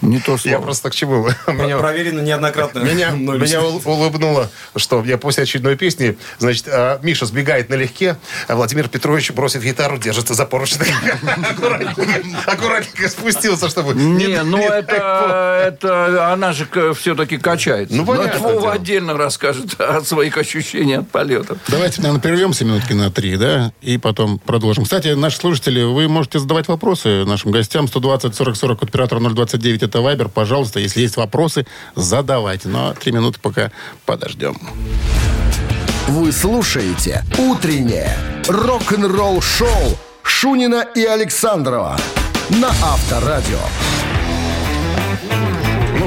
[0.00, 0.54] Не то слово.
[0.54, 1.26] Я просто к чему?
[1.46, 2.80] Меня- Проверено неоднократно.
[2.80, 8.56] Меня, меня ул- улыбнуло, что я после очередной песни, значит, а, Миша сбегает налегке, а
[8.56, 10.78] Владимир Петрович бросит гитару, держится за поручень.
[12.46, 13.94] Аккуратненько, спустился, чтобы...
[13.94, 17.94] Не, ну это, это она же все-таки качается.
[17.94, 18.72] Ну, Но понятное это Вова дело.
[18.72, 21.58] отдельно расскажет о своих ощущениях от полетов.
[21.68, 24.84] Давайте, наверное, прервемся минутки на три, да, и потом продолжим.
[24.84, 27.86] Кстати, наши слушатели, вы можете задавать вопросы нашим гостям.
[27.86, 30.28] 120-40-40, код оператора 029, это Вайбер.
[30.28, 31.66] Пожалуйста, если есть вопросы,
[31.96, 32.68] задавайте.
[32.68, 33.72] Но три минуты пока
[34.06, 34.56] подождем.
[36.08, 38.16] Вы слушаете «Утреннее
[38.48, 41.98] рок-н-ролл-шоу» Шунина и Александрова
[42.50, 43.58] на Авторадио.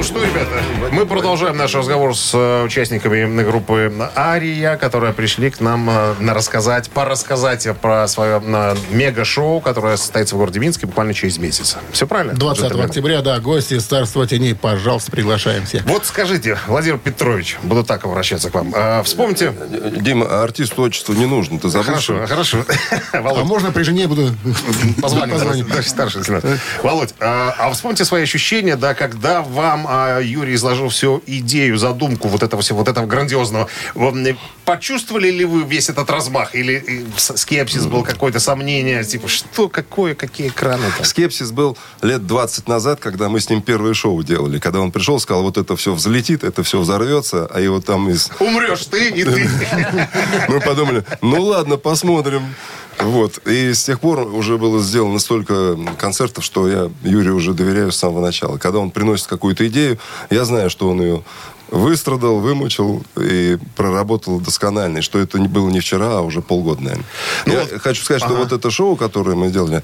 [0.02, 0.50] Ну что, ребята,
[0.90, 6.34] мы продолжаем наш разговор с э, участниками группы Ария, которые пришли к нам э, на
[6.34, 11.76] рассказать, порассказать про свое э, мега-шоу, которое состоится в городе Минске буквально через месяц.
[11.92, 12.34] Все правильно?
[12.34, 12.86] 20 джентльмены?
[12.86, 15.84] октября, да, гости из Царства теней, пожалуйста, приглашаем всех.
[15.84, 18.74] Вот скажите, Владимир Петрович, буду так обращаться к вам.
[19.04, 19.54] Вспомните...
[20.00, 21.86] Дима, артисту отчество не нужно, ты забыл?
[21.86, 22.64] Хорошо, хорошо.
[23.12, 24.30] А можно при жене буду
[25.00, 26.44] позвонить, старший лейтенант.
[26.82, 32.28] Володь, а, а вспомните свои ощущения, да, когда вам а, Юрий изложил всю идею, задумку
[32.28, 33.68] вот этого всего, вот этого грандиозного.
[34.64, 36.54] Почувствовали ли вы весь этот размах?
[36.54, 39.04] Или э, скепсис был какое-то сомнение?
[39.04, 41.04] Типа, что, какое, какие экраны там?
[41.04, 44.58] Скепсис был лет 20 назад, когда мы с ним первое шоу делали.
[44.58, 48.30] Когда он пришел, сказал, вот это все взлетит, это все взорвется, а его там из...
[48.40, 49.50] Умрешь ты и ты.
[50.48, 52.54] Мы подумали, ну ладно, посмотрим.
[52.98, 53.38] Вот.
[53.46, 57.96] И с тех пор уже было сделано столько концертов, что я Юрию уже доверяю с
[57.96, 58.58] самого начала.
[58.58, 59.98] Когда он приносит какую-то идею,
[60.30, 61.22] я знаю, что он ее
[61.72, 64.98] выстрадал, вымучил и проработал досконально.
[64.98, 67.06] И что это не было не вчера, а уже полгода, наверное.
[67.46, 68.42] Ну я вот- хочу сказать, что Ага.
[68.44, 69.82] вот это шоу, которое мы делали,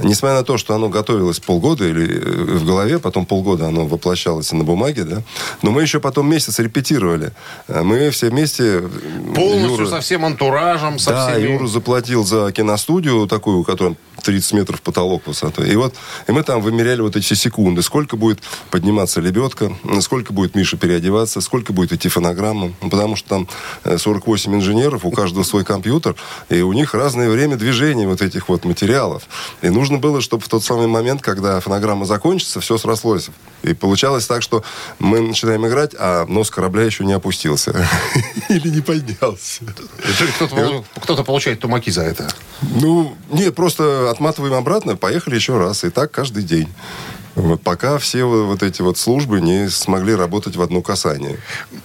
[0.00, 4.52] несмотря на то, что оно готовилось полгода или э, в голове, потом полгода оно воплощалось
[4.52, 5.22] на бумаге, да,
[5.62, 7.32] но мы еще потом месяц репетировали.
[7.68, 8.64] Э, Мы все вместе...
[8.82, 8.88] э,
[9.34, 11.52] Полностью Юра- со всем антуражем, со да, всеми...
[11.52, 13.96] Юра заплатил за киностудию такую, у которой
[14.28, 15.70] 30 метров потолок высотой.
[15.70, 15.94] И вот
[16.26, 17.80] и мы там вымеряли вот эти секунды.
[17.80, 19.72] Сколько будет подниматься лебедка,
[20.02, 22.74] сколько будет Миша переодеваться, сколько будет идти фонограмма.
[22.82, 23.48] Ну, потому что там
[23.84, 26.14] э, 48 инженеров, у каждого свой компьютер,
[26.50, 29.22] и у них разное время движения вот этих вот материалов.
[29.62, 33.30] И нужно было, чтобы в тот самый момент, когда фонограмма закончится, все срослось.
[33.62, 34.62] И получалось так, что
[34.98, 37.88] мы начинаем играть, а нос корабля еще не опустился.
[38.50, 39.64] Или не поднялся.
[41.00, 42.28] Кто-то получает тумаки за это.
[42.60, 45.84] Ну, нет, просто отматываем обратно, поехали еще раз.
[45.84, 46.68] И так каждый день.
[47.36, 51.38] Вот пока все вот эти вот службы не смогли работать в одно касание.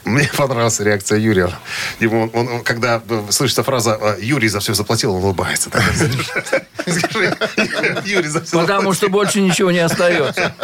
[0.03, 1.51] Мне понравилась реакция Юрия.
[1.99, 5.69] Ему, он, он- когда э, слышится фраза э, «Юрий за все заплатил», он улыбается.
[5.69, 5.84] Так,
[6.88, 7.38] Скажи,
[8.03, 10.55] Юрий за все Потому что больше ничего не остается.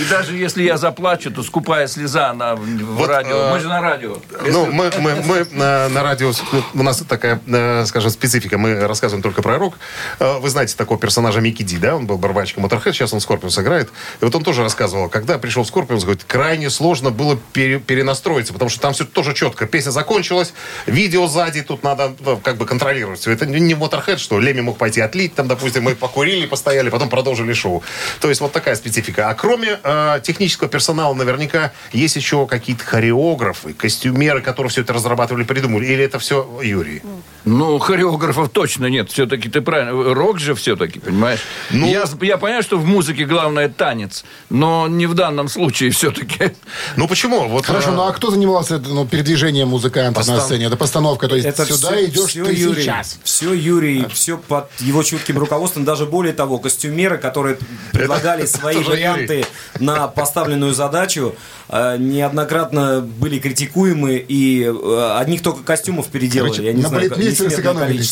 [0.00, 3.36] И даже если я заплачу, то скупая слеза на, в радио.
[3.36, 4.16] э, Мы же на радио.
[4.46, 6.32] Ну, мы, мы, мы на, на радио,
[6.74, 9.78] у нас такая, э, скажем, специфика, мы рассказываем только про рок.
[10.18, 11.94] Э, Вы знаете такого персонажа Микки Ди, да?
[11.96, 13.90] Он был барабанщиком Motorhead, сейчас он Скорпионс играет.
[14.20, 18.52] И вот он тоже рассказывал, когда пришел в Скорпионс, говорит, крайне сложно было пере- перенастроиться,
[18.52, 19.66] потому что там все тоже четко.
[19.66, 20.54] Песня закончилась,
[20.86, 23.30] видео сзади, тут надо ну, как бы контролировать все.
[23.30, 27.52] Это не Motorhead, что Леми мог пойти отлить, там, допустим, мы покурили, постояли, потом продолжили
[27.52, 27.82] шоу.
[28.20, 29.28] То есть вот такая специфика.
[29.28, 35.44] А кроме э, технического персонала, наверняка есть еще какие-то хореографы, костюмеры, которые все это разрабатывали,
[35.44, 35.86] придумали.
[35.86, 37.02] Или это все Юрий?
[37.44, 39.10] Ну, хореографов точно нет.
[39.10, 40.14] Все-таки ты правильно.
[40.14, 41.40] Рок же все-таки, понимаешь?
[41.70, 46.52] Ну- Я, я понимаю, что в музыке главное танец, но не в данном случае все-таки.
[46.96, 47.48] Ну почему?
[47.48, 50.66] Вот, Хорошо, ну а кто занимался ну, передвижением музыкантов на Постан- сцене?
[50.66, 53.18] Это постановка, то есть Это сюда все, идешь все ты Юрий, сейчас.
[53.24, 55.84] Все Юрий, все под его чутким руководством.
[55.84, 57.58] Даже более того, костюмеры, которые
[57.92, 59.44] предлагали свои варианты
[59.80, 61.34] на поставленную задачу,
[61.68, 66.50] э, неоднократно были критикуемы, и э, одних только костюмов переделали.
[66.50, 68.02] Короче, Я не на знаю, балетмейстере сэкономили.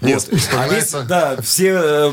[0.00, 0.28] Вот.
[0.56, 2.12] А весь- да, все э,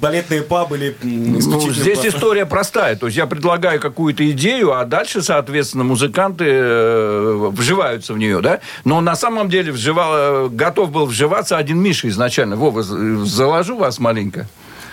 [0.00, 2.94] балетные па были Ну, здесь по- история простая.
[2.96, 8.60] То есть я предлагаю какую-то идею, а дальше, соответственно, музыканты э, вживаются в нее, да?
[8.84, 12.56] Но на самом деле вживал, готов был вживаться один Миша изначально.
[12.56, 14.46] Вова, заложу вас маленько.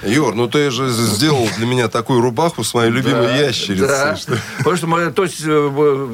[0.04, 3.88] Юр, ну ты же сделал для меня такую рубаху с моей любимой ящерицей.
[3.88, 4.16] Да.
[4.16, 6.08] что- Потому что мы, то есть, э,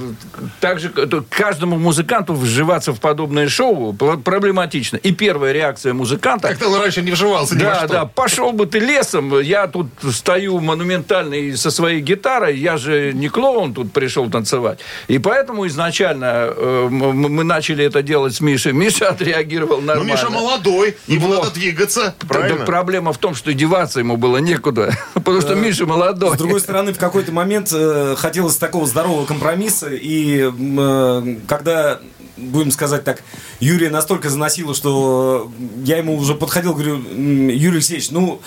[0.59, 4.97] так же, к- то каждому музыканту вживаться в подобное шоу пр- проблематично.
[4.97, 6.47] И первая реакция музыканта...
[6.49, 11.55] Как-то он раньше не вживался Да, да, пошел бы ты лесом, я тут стою монументальный
[11.57, 14.79] со своей гитарой, я же не клоун тут пришел танцевать.
[15.07, 18.73] И поэтому изначально э, мы начали это делать с Мишей.
[18.73, 20.11] Миша отреагировал Ну, нормально.
[20.13, 21.39] Миша молодой, ему Вот.
[21.43, 22.65] надо двигаться, правильно?
[22.65, 26.35] проблема в том, что деваться ему было некуда, потому что Миша молодой.
[26.35, 31.99] С другой стороны, в какой-то момент э, хотелось такого здорового компромисса, и э, когда
[32.37, 33.23] будем сказать так,
[33.59, 35.51] Юрия настолько заносило, что
[35.83, 38.41] я ему уже подходил, говорю, «М, Юрий Алексеевич, ну,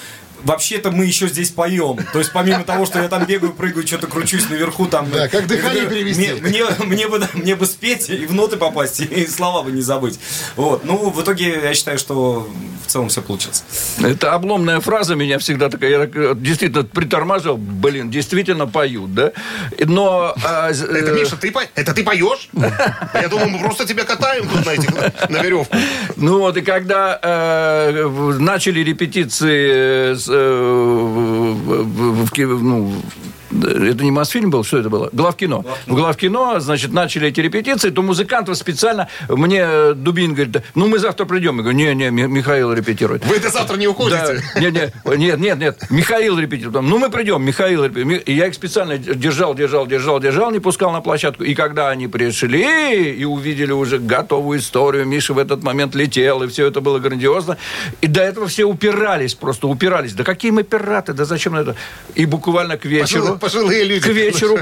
[0.47, 1.99] вообще-то мы еще здесь поем.
[2.13, 5.11] То есть, помимо того, что я там бегаю, прыгаю, что-то кручусь наверху, там...
[5.11, 6.33] Да, как дыхание я говорю, перевести.
[6.41, 9.83] Мне, мне, мне бы, мне бы спеть и в ноты попасть, и слова бы не
[9.83, 10.19] забыть.
[10.57, 10.85] Вот.
[10.85, 12.49] Ну, в итоге, я считаю, что
[12.87, 13.65] в целом все получилось.
[14.03, 19.33] Это обломная фраза меня всегда такая, я так, э, действительно притормаживал, блин, действительно поют, да?
[19.81, 20.35] Но...
[20.45, 22.49] а, Это, э, Миша, ты, это ты поешь?
[23.15, 24.91] Я думал, мы просто тебя катаем тут на, этих,
[25.29, 25.77] на веревку.
[26.17, 32.93] Ну вот, и когда э, начали репетиции, с, э, в- в- в ки- ну,
[33.51, 35.09] это не Мосфильм был, что это было?
[35.13, 35.65] Главкино.
[35.87, 40.99] В Главкино, значит, начали эти репетиции, то музыкантов специально, мне э, Дубин говорит, ну мы
[40.99, 41.57] завтра придем.
[41.57, 43.25] Я говорю, не-не, Ми- Михаил репетирует.
[43.25, 44.43] Вы до завтра не уходите?
[44.55, 45.91] Да, нет, нет, нет, нет, нет.
[45.91, 46.83] Михаил репетирует.
[46.83, 48.29] Ну, мы придем, Михаил репетирует.
[48.29, 51.45] И я их специально держал, держал, держал, держал, не пускал на площадку.
[51.45, 56.49] И когда они пришли и увидели уже готовую историю, Миша в этот момент летел, и
[56.49, 57.57] все это было грандиозно.
[58.01, 60.15] И до этого все упирались, просто упирались.
[60.15, 61.77] Да какие мы пираты, да зачем это?
[62.15, 63.36] И буквально к вечеру...
[63.37, 64.03] Пожилые- пожилые люди.
[64.03, 64.59] К вечеру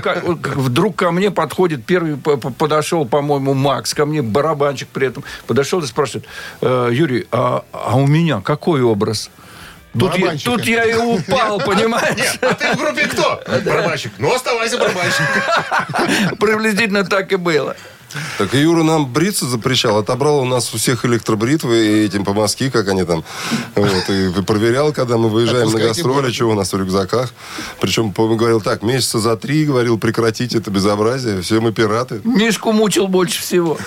[0.57, 5.87] вдруг ко мне подходит, первый подошел, по-моему, Макс, ко мне барабанчик при этом, подошел и
[5.87, 6.27] спрашивает,
[6.61, 9.31] «Э, Юрий, а, а у меня какой образ?
[9.99, 12.17] Тут я, тут я и упал, понимаешь?
[12.17, 13.41] Нет, а ты в группе кто?
[13.65, 14.13] Барабанщик.
[14.19, 16.39] Ну, оставайся барабанщик.
[16.41, 17.77] Приблизительно так и было.
[18.39, 22.71] Так и Юра нам бриться запрещал, отобрал у нас у всех электробритвы и этим по-морски,
[22.71, 23.25] как они там.
[23.75, 27.33] Вот, и проверял, когда мы выезжаем на гастроли, что у нас в рюкзаках.
[27.81, 32.21] Причем, по-моему, говорил так, месяца за три, говорил, прекратить это безобразие, все мы пираты.
[32.25, 33.79] Мишку мучил больше всего.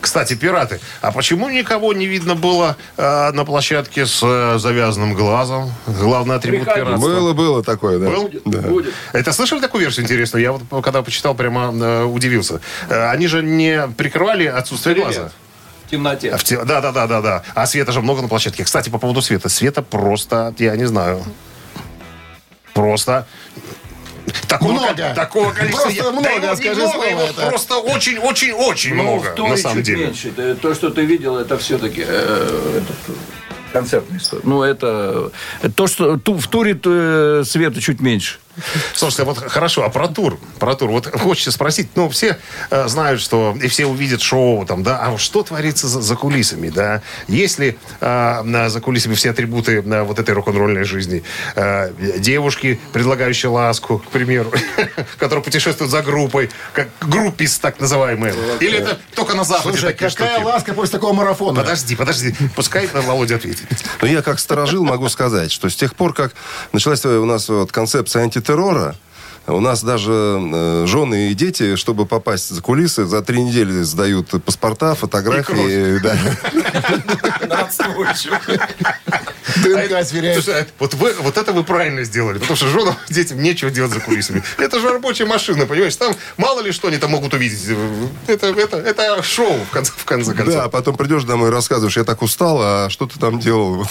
[0.00, 5.72] Кстати, пираты, а почему никого не видно было э, на площадке с э, завязанным глазом?
[5.86, 6.80] Главный атрибут Приходи.
[6.80, 7.08] пиратства.
[7.08, 8.06] Было, было такое, да.
[8.10, 8.30] Был?
[8.44, 8.60] Да.
[8.62, 8.94] Будет.
[9.12, 10.42] Это слышали такую версию интересную?
[10.42, 12.60] Я вот когда почитал, прямо э, удивился.
[12.88, 15.30] Э, они же не прикрывали отсутствие глаза.
[15.86, 16.30] В темноте.
[16.30, 17.42] А в те- Да, да, да, да, да.
[17.54, 18.64] А света же много на площадке.
[18.64, 19.48] Кстати, по поводу света.
[19.48, 21.22] Света просто, я не знаю.
[22.74, 23.26] Просто.
[24.48, 24.94] Такого, Много.
[24.94, 25.82] ко- такого количества.
[25.84, 27.46] Просто я- много, да его- и скажи много, слово его это.
[27.48, 30.06] Просто очень-очень-очень Ну, много, на самом деле.
[30.06, 30.28] меньше.
[30.28, 32.06] Это- То, что ты видел, это все-таки
[33.72, 34.42] концертная история.
[34.44, 35.30] Ну, это
[35.74, 38.38] то, что ту- в туре э, света чуть меньше.
[38.94, 40.38] Слушайте, вот хорошо, а про тур?
[40.58, 40.90] Про тур.
[40.90, 42.38] Вот хочется спросить, ну, все
[42.70, 46.68] э, знают, что, и все увидят шоу, там, да, а что творится за, за кулисами,
[46.68, 47.02] да?
[47.28, 51.22] Есть ли э, на- за кулисами все атрибуты э, вот этой рок-н-ролльной жизни?
[51.56, 54.52] Э, девушки, предлагающие ласку, к примеру,
[55.18, 58.34] которые путешествуют за группой, как группис так называемые.
[58.60, 60.44] Или это только на Западе Слушай, такие какая штуки?
[60.44, 61.60] ласка после такого марафона?
[61.62, 62.34] Подожди, подожди.
[62.54, 63.66] Пускай Володя ответит.
[64.00, 66.34] Но я как сторожил могу сказать, что с тех пор, как
[66.72, 68.94] началась у нас вот концепция антитеррора,
[69.46, 74.28] У нас даже э, жены и дети, чтобы попасть за кулисы, за три недели сдают
[74.44, 75.98] паспорта, фотографии.
[79.56, 80.44] ДНК сверяешь.
[80.44, 84.00] Слушай, вот, вы, вот это вы правильно сделали, потому что женам, детям нечего делать за
[84.00, 84.42] кулисами.
[84.58, 85.96] Это же рабочая машина, понимаешь?
[85.96, 87.66] Там мало ли что они там могут увидеть.
[88.26, 90.54] Это, это, это шоу, в конце, в конце концов.
[90.54, 93.86] Да, а потом придешь домой и рассказываешь, я так устал, а что ты там делал?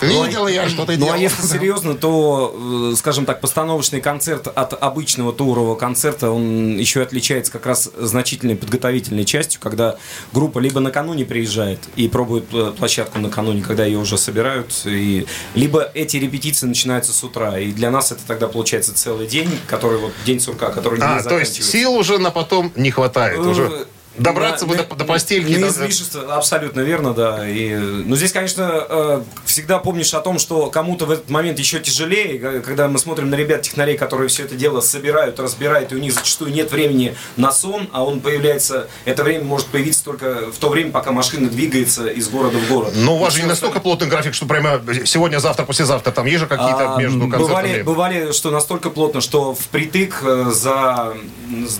[0.00, 1.20] Видел я, что ты Ну, а делал.
[1.20, 7.52] если серьезно, то, э, скажем так, постановочный концерт от обычного турового концерта, он еще отличается
[7.52, 9.96] как раз значительной подготовительной частью, когда
[10.32, 12.46] группа либо накануне приезжает и пробует
[12.76, 15.26] площадку накануне, когда ее уже собирают, и...
[15.54, 19.98] либо эти репетиции начинаются с утра, и для нас это тогда получается целый день, который
[19.98, 23.38] вот день сурка, который не А, то есть сил уже на потом не хватает.
[23.38, 23.86] Э, Уже
[24.18, 25.48] добраться бы до, до постельки.
[25.48, 27.48] Не излишество, абсолютно верно, да.
[27.48, 31.58] И, э, но здесь, конечно, э, всегда помнишь о том, что кому-то в этот момент
[31.58, 35.96] еще тяжелее, г- когда мы смотрим на ребят-технарей, которые все это дело собирают, разбирают, и
[35.96, 40.50] у них зачастую нет времени на сон, а он появляется, это время может появиться только
[40.50, 42.92] в то время, пока машина двигается из города в город.
[42.96, 46.10] Но у вас же не настолько плотный график, что прямо сегодня, завтра, послезавтра.
[46.12, 47.82] Там есть же какие-то а, между бывали, концертами.
[47.82, 51.14] бывали, что настолько плотно, что впритык э, за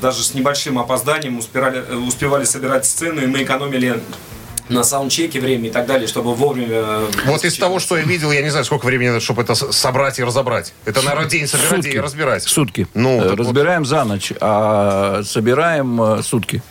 [0.00, 1.94] даже с небольшим опозданием успевали, э,
[2.26, 4.00] успевали собирать сцену, и мы экономили
[4.68, 6.66] на саундчеке время и так далее, чтобы вовремя...
[6.72, 9.54] э, Вот из того, что я видел, я не знаю, сколько времени надо, чтобы это
[9.54, 10.72] собрать и разобрать.
[10.84, 11.94] Это, наверное, день собирать Сутки.
[11.94, 12.42] и разбирать.
[12.42, 12.88] Сутки.
[12.94, 13.38] Ну, Э, так вот.
[13.46, 16.62] Разбираем за ночь, а собираем э, сутки.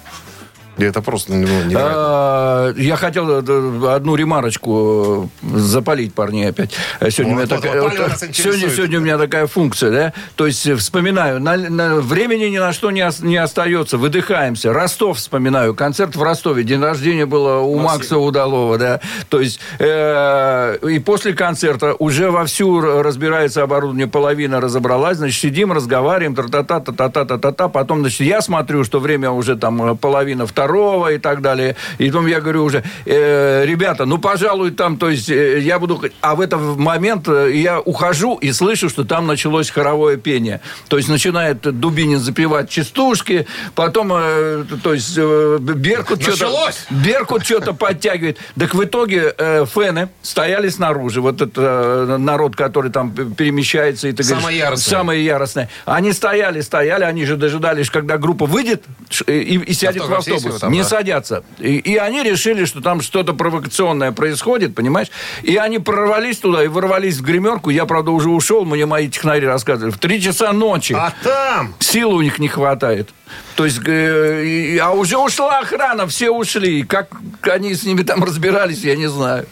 [0.77, 1.79] Это просто ну, невероятно.
[1.83, 6.73] А, Я хотел э, одну ремарочку э, запалить парней опять.
[6.99, 9.91] Э, Сегодня, у меня Вот, вот, такая, вот, вот, сегодня, сегодня у меня такая функция,
[9.91, 10.13] да?
[10.35, 14.73] То есть э, вспоминаю, на, на- времени ни на что не, ос- не остается, выдыхаемся.
[14.73, 18.99] Ростов вспоминаю, концерт в Ростове, день рождения было у Макса Удалова, да?
[19.29, 26.35] То есть э, и после концерта уже вовсю разбирается оборудование, половина разобралась, значит, сидим, разговариваем,
[26.35, 30.64] та-та-та, та-та-та, та-та-та, потом, значит, я смотрю, что время уже там э, половина второго
[31.09, 35.29] и так далее, и потом я говорю уже, э, ребята, ну, пожалуй, там, то есть,
[35.29, 36.01] э, я буду...
[36.21, 40.61] А в этот момент э, я ухожу и слышу, что там началось хоровое пение.
[40.87, 46.71] То есть, начинает Дубинин запевать частушки, потом, э, то есть, э, Беркут что-то...
[46.89, 48.37] Беркут что-то подтягивает.
[48.57, 51.21] Так в итоге э, фены стояли снаружи.
[51.21, 54.07] Вот это э, народ, который там перемещается.
[54.07, 54.97] И ты Самое говоришь, яростное.
[54.97, 55.69] Самое яростное.
[55.85, 60.27] Они стояли, стояли, они же дожидались, когда группа выйдет ш- и, и сядет в Автограф
[60.27, 60.54] есть автобус.
[60.59, 60.87] Там, Не да?
[60.87, 61.43] садятся.
[61.59, 65.07] И, и они решили, что там что-то провокационное происходит, понимаешь?
[65.43, 67.69] И они прорвались туда и ворвались в гримерку.
[67.69, 69.91] Я, правда, уже ушел, мне мои технари рассказывали.
[69.91, 70.93] В три часа ночи.
[70.93, 71.75] А там...
[71.79, 73.09] Силы у них не хватает.
[73.55, 76.83] То есть, э, а уже ушла охрана, все ушли.
[76.83, 77.09] Как
[77.43, 79.45] они с ними там разбирались, я не знаю.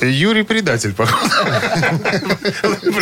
[0.00, 1.30] Юрий предатель, походу.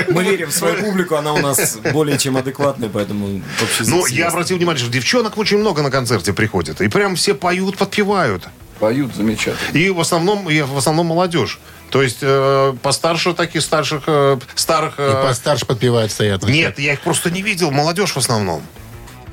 [0.09, 4.28] Мы верим в свою публику, она у нас более чем адекватная, поэтому вообще Ну, я
[4.28, 6.80] обратил внимание, что девчонок очень много на концерте приходит.
[6.80, 8.44] И прям все поют, подпевают.
[8.78, 9.78] Поют замечательно.
[9.78, 11.59] И в основном, и в основном молодежь.
[11.90, 14.99] То есть э, постарше таких старших, э, старых...
[14.99, 16.42] И э, постарше подпевают стоят.
[16.42, 17.70] Нет, я их просто не видел.
[17.70, 18.62] Молодежь в основном.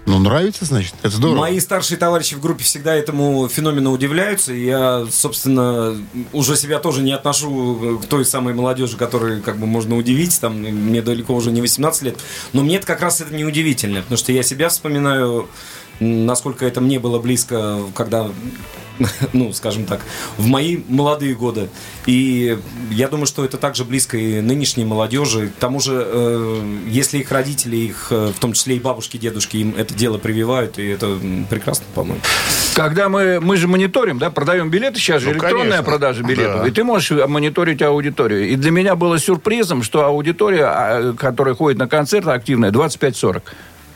[0.05, 0.93] Ну, нравится, значит?
[1.01, 1.39] Это здорово.
[1.39, 4.53] Мои старшие товарищи в группе всегда этому феномену удивляются.
[4.53, 5.97] И я, собственно,
[6.33, 10.39] уже себя тоже не отношу к той самой молодежи, которую как бы можно удивить.
[10.41, 12.17] Там, мне далеко уже не 18 лет.
[12.51, 15.47] Но мне это как раз это не удивительно, потому что я себя вспоминаю,
[15.99, 18.29] насколько это мне было близко, когда
[19.33, 20.01] ну, скажем так,
[20.37, 21.69] в мои молодые годы.
[22.05, 22.57] И
[22.91, 25.47] я думаю, что это также близко и нынешней молодежи.
[25.49, 29.57] К тому же, э, если их родители, их, э, в том числе и бабушки, дедушки,
[29.57, 31.17] им это дело прививают, и это
[31.49, 32.21] прекрасно, по-моему.
[32.75, 35.83] Когда мы, мы же мониторим, да, продаем билеты, сейчас же Ну, электронная конечно.
[35.83, 36.67] продажа билетов, Да.
[36.67, 38.49] и ты можешь мониторить аудиторию.
[38.49, 43.43] И для меня было сюрпризом, что аудитория, а, которая ходит на концерты, активная, 25-40.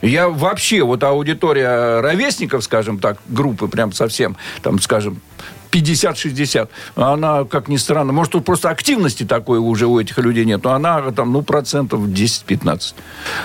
[0.01, 5.21] Я вообще, вот аудитория ровесников, скажем так, группы прям совсем, там, скажем,
[5.71, 10.63] 50-60, она, как ни странно, может, тут просто активности такой уже у этих людей нет,
[10.63, 12.93] но она там, ну, процентов 10-15.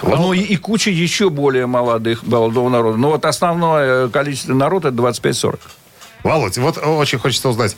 [0.03, 2.99] Ну, и, и куча еще более молодых, молодого народа.
[2.99, 5.59] Но вот основное количество народа это 25-40.
[6.23, 7.77] Володь, вот очень хочется узнать.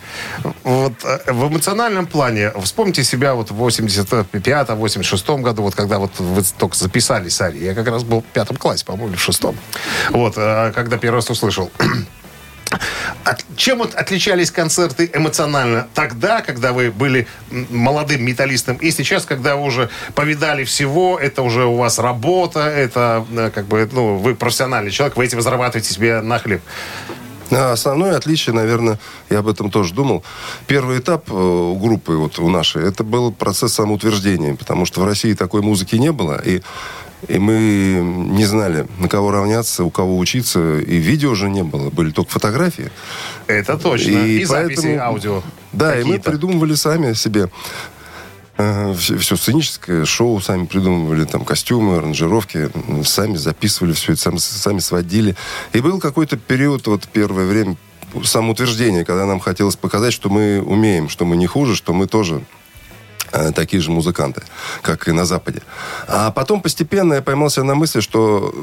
[0.65, 6.43] Вот э, в эмоциональном плане, вспомните себя вот в 85-86 году, вот когда вот вы
[6.59, 7.65] только записались с Арией.
[7.65, 9.57] Я как раз был в пятом классе, по-моему, в шестом.
[10.11, 11.71] Вот, э, когда первый раз услышал.
[13.25, 19.57] От- чем вот отличались концерты эмоционально тогда, когда вы были молодым металлистом, и сейчас, когда
[19.57, 24.35] вы уже повидали всего, это уже у вас работа, это э, как бы, ну, вы
[24.35, 26.61] профессиональный человек, вы этим зарабатываете себе на хлеб.
[27.51, 28.99] А Основное отличие, наверное,
[29.31, 30.23] я об этом тоже думал.
[30.67, 35.05] Первый этап э, у группы, вот у нашей, это был процесс самоутверждения, потому что в
[35.05, 36.63] России такой музыки не было, и
[37.29, 38.01] И мы
[38.37, 40.79] не знали, на кого равняться, у кого учиться.
[40.79, 42.91] И видео уже не было, были только фотографии.
[43.47, 44.11] Это точно.
[44.11, 45.43] И, записи аудио.
[45.73, 47.49] Да, и мы придумывали сами себе
[48.57, 52.71] все, сценическое шоу сами придумывали, там, костюмы, аранжировки,
[53.05, 55.35] сами записывали все это, сами, сами сводили.
[55.73, 57.77] И был какой-то период, вот первое время,
[58.23, 62.45] самоутверждения, когда нам хотелось показать, что мы умеем, что мы не хуже, что мы тоже
[63.33, 64.43] э, такие же музыканты,
[64.83, 65.63] как и на Западе.
[66.07, 68.55] А потом постепенно я поймался на мысли, что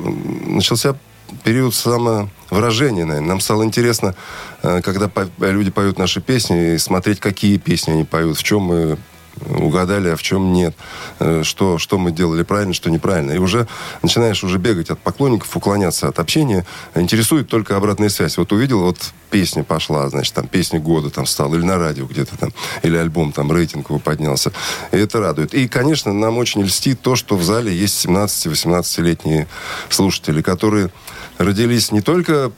[0.45, 0.95] начался
[1.43, 3.27] период самовыражения, наверное.
[3.27, 4.15] Нам стало интересно,
[4.63, 8.97] э, когда люди поют наши песни, и смотреть, какие песни они поют, в чем мы
[9.47, 10.75] угадали, а в чем нет,
[11.23, 13.33] Э, что, что мы делали правильно, что неправильно.
[13.33, 13.67] И уже
[14.01, 16.65] начинаешь уже бегать от поклонников, уклоняться от общения.
[16.95, 18.37] Интересует только обратная связь.
[18.37, 18.97] Вот увидел, вот
[19.29, 23.33] песня пошла, значит, там песня года там стала, или на радио где-то там, или альбом
[23.33, 24.51] там рейтинг его поднялся.
[24.91, 25.53] И это радует.
[25.53, 29.47] И, конечно, нам очень льстит то, что в зале есть 17-18-летние
[29.89, 30.89] слушатели, которые
[31.37, 32.51] родились не только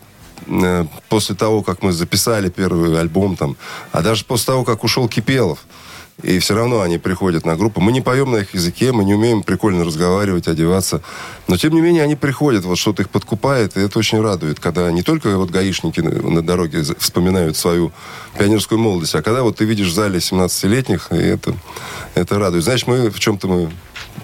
[0.47, 3.57] э, после того, как мы записали первый альбом, там,
[3.91, 5.59] а даже после того, как ушел Кипелов.
[6.21, 7.81] И все равно они приходят на группу.
[7.81, 11.01] Мы не поем на их языке, мы не умеем прикольно разговаривать, одеваться.
[11.47, 14.91] Но, тем не менее, они приходят, вот что-то их подкупает, и это очень радует, когда
[14.91, 17.91] не только вот гаишники на, дороге вспоминают свою
[18.37, 21.55] пионерскую молодость, а когда вот ты видишь в зале 17-летних, и это,
[22.13, 22.63] это радует.
[22.63, 23.71] Значит, мы в чем-то мы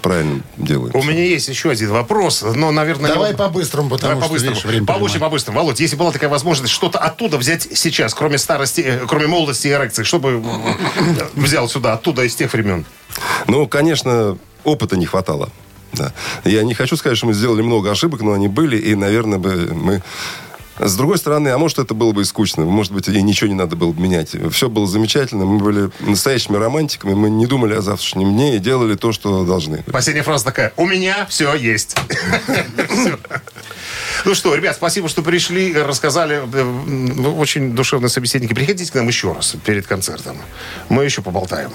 [0.02, 0.92] правильно делаем.
[0.94, 3.12] У меня есть еще один вопрос, но, наверное...
[3.12, 4.54] Давай не- по-быстрому, потому Давай что, по-быстрому.
[4.54, 5.58] видишь, время Получше по-быстрому.
[5.58, 9.70] Володь, если была такая возможность что-то оттуда взять сейчас, кроме старости, э, кроме молодости и
[9.70, 12.84] эрекции, что бы э, взял сюда, оттуда, из тех времен?
[13.46, 15.50] Ну, конечно, опыта не хватало.
[15.92, 16.12] Да.
[16.44, 19.70] Я не хочу сказать, что мы сделали много ошибок, но они были, и, наверное, бы
[19.74, 20.02] мы...
[20.80, 22.64] С другой стороны, а может, это было бы и скучно.
[22.64, 24.34] Может быть, и ничего не надо было бы менять.
[24.50, 25.44] Все было замечательно.
[25.44, 27.12] Мы были настоящими романтиками.
[27.12, 29.82] Мы не думали о завтрашнем дне и делали то, что должны.
[29.84, 30.72] Последняя фраза такая.
[30.76, 31.96] У меня все есть.
[34.24, 36.42] Ну что, ребят, спасибо, что пришли, рассказали.
[37.38, 38.54] Очень душевные собеседники.
[38.54, 40.38] Приходите к нам еще раз перед концертом.
[40.88, 41.70] Мы еще поболтаем.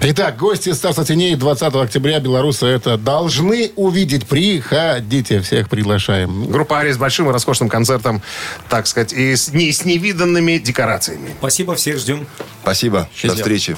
[0.00, 4.26] Итак, гости Стаса Теней 20 октября белорусы это должны увидеть.
[4.26, 6.50] Приходите, всех приглашаем.
[6.50, 8.22] Группа Ари с большим и роскошным концертом,
[8.68, 11.30] так сказать, и с, не, с невиданными декорациями.
[11.38, 12.26] Спасибо, всех ждем.
[12.62, 13.00] Спасибо.
[13.00, 13.34] До Счастливо.
[13.36, 13.76] встречи.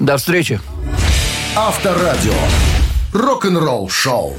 [0.00, 0.60] До встречи.
[1.56, 2.34] Авторадио.
[3.12, 4.36] Рок-н-ролл шоу.